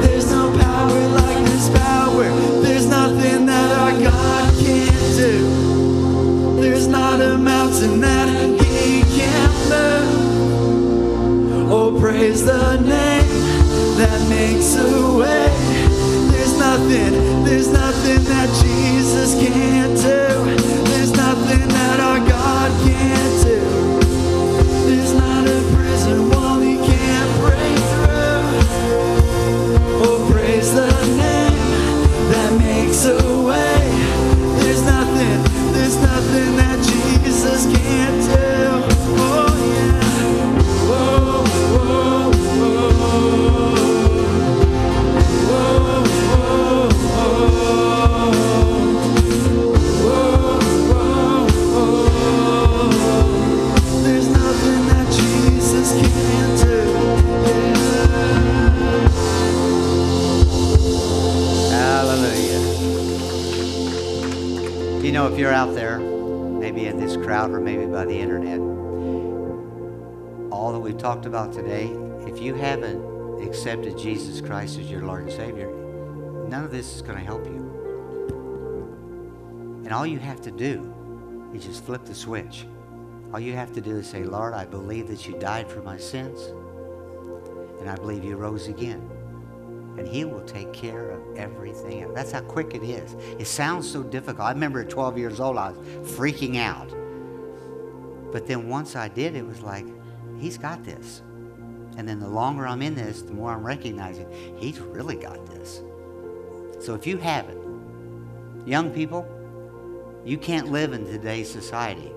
There's 0.00 0.30
no 0.30 0.50
power 0.58 1.08
like 1.08 1.44
this 1.44 1.68
power. 1.68 2.24
There's 2.62 2.86
nothing 2.86 3.44
that 3.44 3.78
our 3.78 3.92
God 4.00 4.54
can't 4.64 5.14
do. 5.14 6.62
There's 6.62 6.88
not 6.88 7.20
a 7.20 7.36
mountain 7.36 8.00
that 8.00 8.30
He 8.62 9.02
can't 9.18 9.68
move. 9.68 11.70
Oh, 11.70 12.00
praise 12.00 12.46
the 12.46 12.80
name 12.80 13.28
that 13.98 14.26
makes 14.30 14.74
a 14.74 15.16
way. 15.18 15.50
There's 16.30 16.56
nothing, 16.58 17.44
there's 17.44 17.68
nothing 17.68 18.24
that 18.24 18.48
Jesus 18.64 19.34
can't 19.34 19.98
do. 19.98 20.67
That 33.04 33.37
about 71.28 71.52
today, 71.52 71.86
if 72.26 72.40
you 72.40 72.54
haven't 72.54 73.46
accepted 73.46 73.96
Jesus 73.96 74.40
Christ 74.40 74.78
as 74.78 74.90
your 74.90 75.02
Lord 75.02 75.24
and 75.24 75.32
Savior, 75.32 75.70
none 76.48 76.64
of 76.64 76.70
this 76.70 76.96
is 76.96 77.02
going 77.02 77.18
to 77.18 77.24
help 77.24 77.44
you. 77.44 77.68
And 79.84 79.92
all 79.92 80.06
you 80.06 80.18
have 80.18 80.40
to 80.42 80.50
do 80.50 80.92
is 81.54 81.64
just 81.64 81.84
flip 81.84 82.04
the 82.04 82.14
switch. 82.14 82.66
All 83.32 83.38
you 83.38 83.52
have 83.52 83.72
to 83.74 83.80
do 83.80 83.98
is 83.98 84.08
say, 84.08 84.24
Lord, 84.24 84.54
I 84.54 84.64
believe 84.64 85.06
that 85.08 85.28
you 85.28 85.38
died 85.38 85.70
for 85.70 85.82
my 85.82 85.98
sins, 85.98 86.40
and 87.78 87.88
I 87.88 87.94
believe 87.94 88.24
you 88.24 88.36
rose 88.36 88.66
again 88.66 89.08
and 89.98 90.06
he 90.06 90.24
will 90.24 90.42
take 90.42 90.72
care 90.72 91.10
of 91.10 91.36
everything. 91.36 92.12
That's 92.14 92.30
how 92.30 92.40
quick 92.42 92.72
it 92.74 92.84
is. 92.84 93.14
It 93.40 93.46
sounds 93.46 93.90
so 93.90 94.04
difficult. 94.04 94.46
I 94.46 94.52
remember 94.52 94.80
at 94.80 94.88
12 94.88 95.18
years 95.18 95.40
old, 95.40 95.58
I 95.58 95.70
was 95.70 96.08
freaking 96.12 96.56
out. 96.58 96.88
But 98.30 98.46
then 98.46 98.68
once 98.68 98.94
I 98.94 99.08
did, 99.08 99.34
it 99.34 99.44
was 99.44 99.60
like, 99.60 99.84
he's 100.40 100.58
got 100.58 100.84
this. 100.84 101.22
And 101.96 102.08
then 102.08 102.20
the 102.20 102.28
longer 102.28 102.66
I'm 102.66 102.82
in 102.82 102.94
this, 102.94 103.22
the 103.22 103.32
more 103.32 103.52
I'm 103.52 103.64
recognizing 103.64 104.26
he's 104.56 104.78
really 104.78 105.16
got 105.16 105.46
this. 105.46 105.82
So 106.80 106.94
if 106.94 107.06
you 107.06 107.16
haven't, 107.16 107.58
young 108.66 108.90
people, 108.90 109.26
you 110.24 110.38
can't 110.38 110.68
live 110.68 110.92
in 110.92 111.04
today's 111.04 111.50
society 111.50 112.12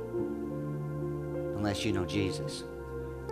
unless 1.55 1.86
you 1.86 1.93
know 1.93 2.05
Jesus. 2.05 2.63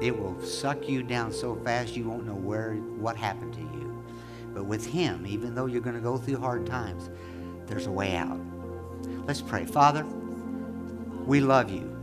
It 0.01 0.17
will 0.17 0.39
suck 0.41 0.87
you 0.87 1.03
down 1.03 1.31
so 1.33 1.55
fast 1.55 1.95
you 1.95 2.07
won't 2.07 2.25
know 2.25 2.35
where 2.35 2.75
what 2.75 3.15
happened 3.17 3.53
to 3.53 3.59
you. 3.59 4.03
But 4.53 4.63
with 4.65 4.85
him, 4.85 5.25
even 5.27 5.53
though 5.53 5.65
you're 5.65 5.81
going 5.81 5.95
to 5.95 6.01
go 6.01 6.17
through 6.17 6.37
hard 6.37 6.65
times, 6.65 7.09
there's 7.67 7.85
a 7.85 7.91
way 7.91 8.15
out. 8.15 8.39
Let's 9.27 9.41
pray. 9.41 9.65
Father, 9.65 10.05
we 11.25 11.41
love 11.41 11.69
you. 11.69 11.98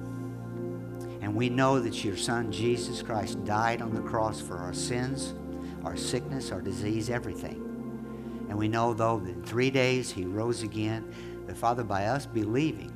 And 1.26 1.34
we 1.34 1.48
know 1.48 1.80
that 1.80 2.04
your 2.04 2.16
son 2.16 2.52
Jesus 2.52 3.02
Christ 3.02 3.44
died 3.44 3.82
on 3.82 3.92
the 3.92 4.00
cross 4.00 4.40
for 4.40 4.58
our 4.58 4.72
sins, 4.72 5.34
our 5.84 5.96
sickness, 5.96 6.52
our 6.52 6.60
disease, 6.60 7.10
everything. 7.10 7.56
And 8.48 8.56
we 8.56 8.68
know, 8.68 8.94
though, 8.94 9.18
that 9.18 9.30
in 9.30 9.42
three 9.42 9.68
days 9.68 10.08
he 10.08 10.24
rose 10.24 10.62
again. 10.62 11.12
That, 11.48 11.56
Father, 11.56 11.82
by 11.82 12.06
us 12.06 12.26
believing 12.26 12.92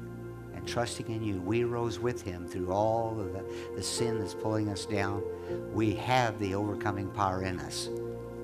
and 0.55 0.65
trusting 0.65 1.09
in 1.09 1.25
you, 1.25 1.41
we 1.41 1.65
rose 1.65 1.99
with 1.99 2.23
him 2.23 2.47
through 2.47 2.71
all 2.71 3.19
of 3.19 3.33
the, 3.33 3.45
the 3.75 3.83
sin 3.83 4.21
that's 4.21 4.35
pulling 4.35 4.69
us 4.69 4.87
down. 4.87 5.25
We 5.73 5.97
have 5.97 6.39
the 6.39 6.55
overcoming 6.55 7.11
power 7.11 7.43
in 7.43 7.59
us. 7.59 7.87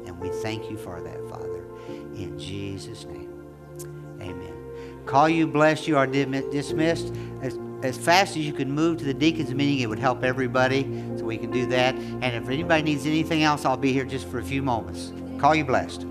And 0.04 0.18
we 0.18 0.30
thank 0.30 0.68
you 0.68 0.76
for 0.76 1.00
that, 1.00 1.28
Father. 1.28 1.62
In 2.16 2.36
Jesus' 2.36 3.04
name, 3.04 3.32
amen. 4.20 5.04
Call 5.06 5.28
you, 5.28 5.46
bless 5.46 5.86
you, 5.86 5.96
are 5.96 6.08
dismissed. 6.08 7.14
As, 7.82 7.96
as 7.96 7.98
fast 7.98 8.36
as 8.36 8.44
you 8.44 8.52
can 8.52 8.70
move 8.70 8.98
to 8.98 9.04
the 9.04 9.14
deacons 9.14 9.52
meeting, 9.54 9.80
it 9.80 9.88
would 9.88 9.98
help 9.98 10.24
everybody. 10.24 10.82
So 11.16 11.24
we 11.24 11.36
can 11.36 11.50
do 11.50 11.66
that. 11.66 11.94
And 11.94 12.24
if 12.24 12.48
anybody 12.48 12.82
needs 12.82 13.06
anything 13.06 13.42
else, 13.42 13.64
I'll 13.64 13.76
be 13.76 13.92
here 13.92 14.04
just 14.04 14.26
for 14.28 14.38
a 14.38 14.44
few 14.44 14.62
moments. 14.62 15.12
Call 15.38 15.54
you 15.54 15.64
blessed. 15.64 16.06